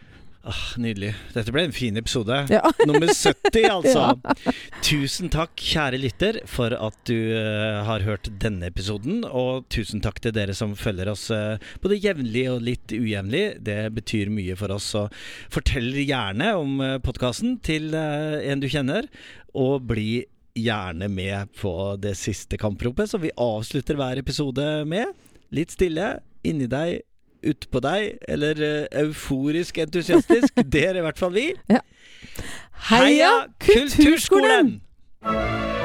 Ah, 0.47 0.60
nydelig. 0.79 1.10
Dette 1.36 1.51
ble 1.51 1.65
en 1.67 1.75
fin 1.75 1.97
episode. 1.99 2.36
Ja. 2.57 2.62
Nummer 2.88 3.10
70, 3.12 3.65
altså. 3.67 4.03
Tusen 4.86 5.27
takk, 5.33 5.51
kjære 5.60 5.99
lytter, 5.99 6.39
for 6.47 6.71
at 6.71 6.95
du 7.10 7.15
uh, 7.36 7.83
har 7.88 8.05
hørt 8.07 8.29
denne 8.39 8.69
episoden. 8.71 9.25
Og 9.27 9.67
tusen 9.73 9.99
takk 10.03 10.21
til 10.23 10.36
dere 10.38 10.55
som 10.57 10.77
følger 10.79 11.12
oss 11.12 11.27
uh, 11.36 11.60
både 11.83 11.99
jevnlig 11.99 12.45
og 12.53 12.63
litt 12.63 12.95
ujevnlig. 12.95 13.43
Det 13.67 13.81
betyr 13.97 14.31
mye 14.31 14.55
for 14.60 14.71
oss. 14.77 14.88
Så 14.95 15.03
fortell 15.53 15.91
gjerne 15.99 16.53
om 16.55 16.79
uh, 16.79 16.95
podkasten 17.03 17.60
til 17.65 17.91
uh, 17.97 18.39
en 18.39 18.63
du 18.63 18.69
kjenner, 18.71 19.12
og 19.51 19.83
bli 19.91 20.23
gjerne 20.57 21.12
med 21.12 21.51
på 21.60 21.73
det 22.01 22.15
siste 22.17 22.57
kampropet 22.57 23.12
som 23.12 23.21
vi 23.21 23.36
avslutter 23.36 23.99
hver 23.99 24.23
episode 24.23 24.63
med. 24.89 25.12
Litt 25.53 25.75
stille 25.75 26.15
inni 26.47 26.67
deg, 26.71 27.01
utpå 27.43 27.82
deg, 27.84 28.17
eller 28.28 28.62
eh, 28.63 29.02
euforisk 29.04 29.78
entusiastisk. 29.84 30.62
Det 30.73 30.86
er 30.89 31.00
i 31.00 31.06
hvert 31.06 31.19
fall 31.19 31.34
vi. 31.36 31.47
Heia 32.89 33.34
Kulturskolen! 33.60 34.78
Heia 35.23 35.34
Kulturskolen! 35.34 35.76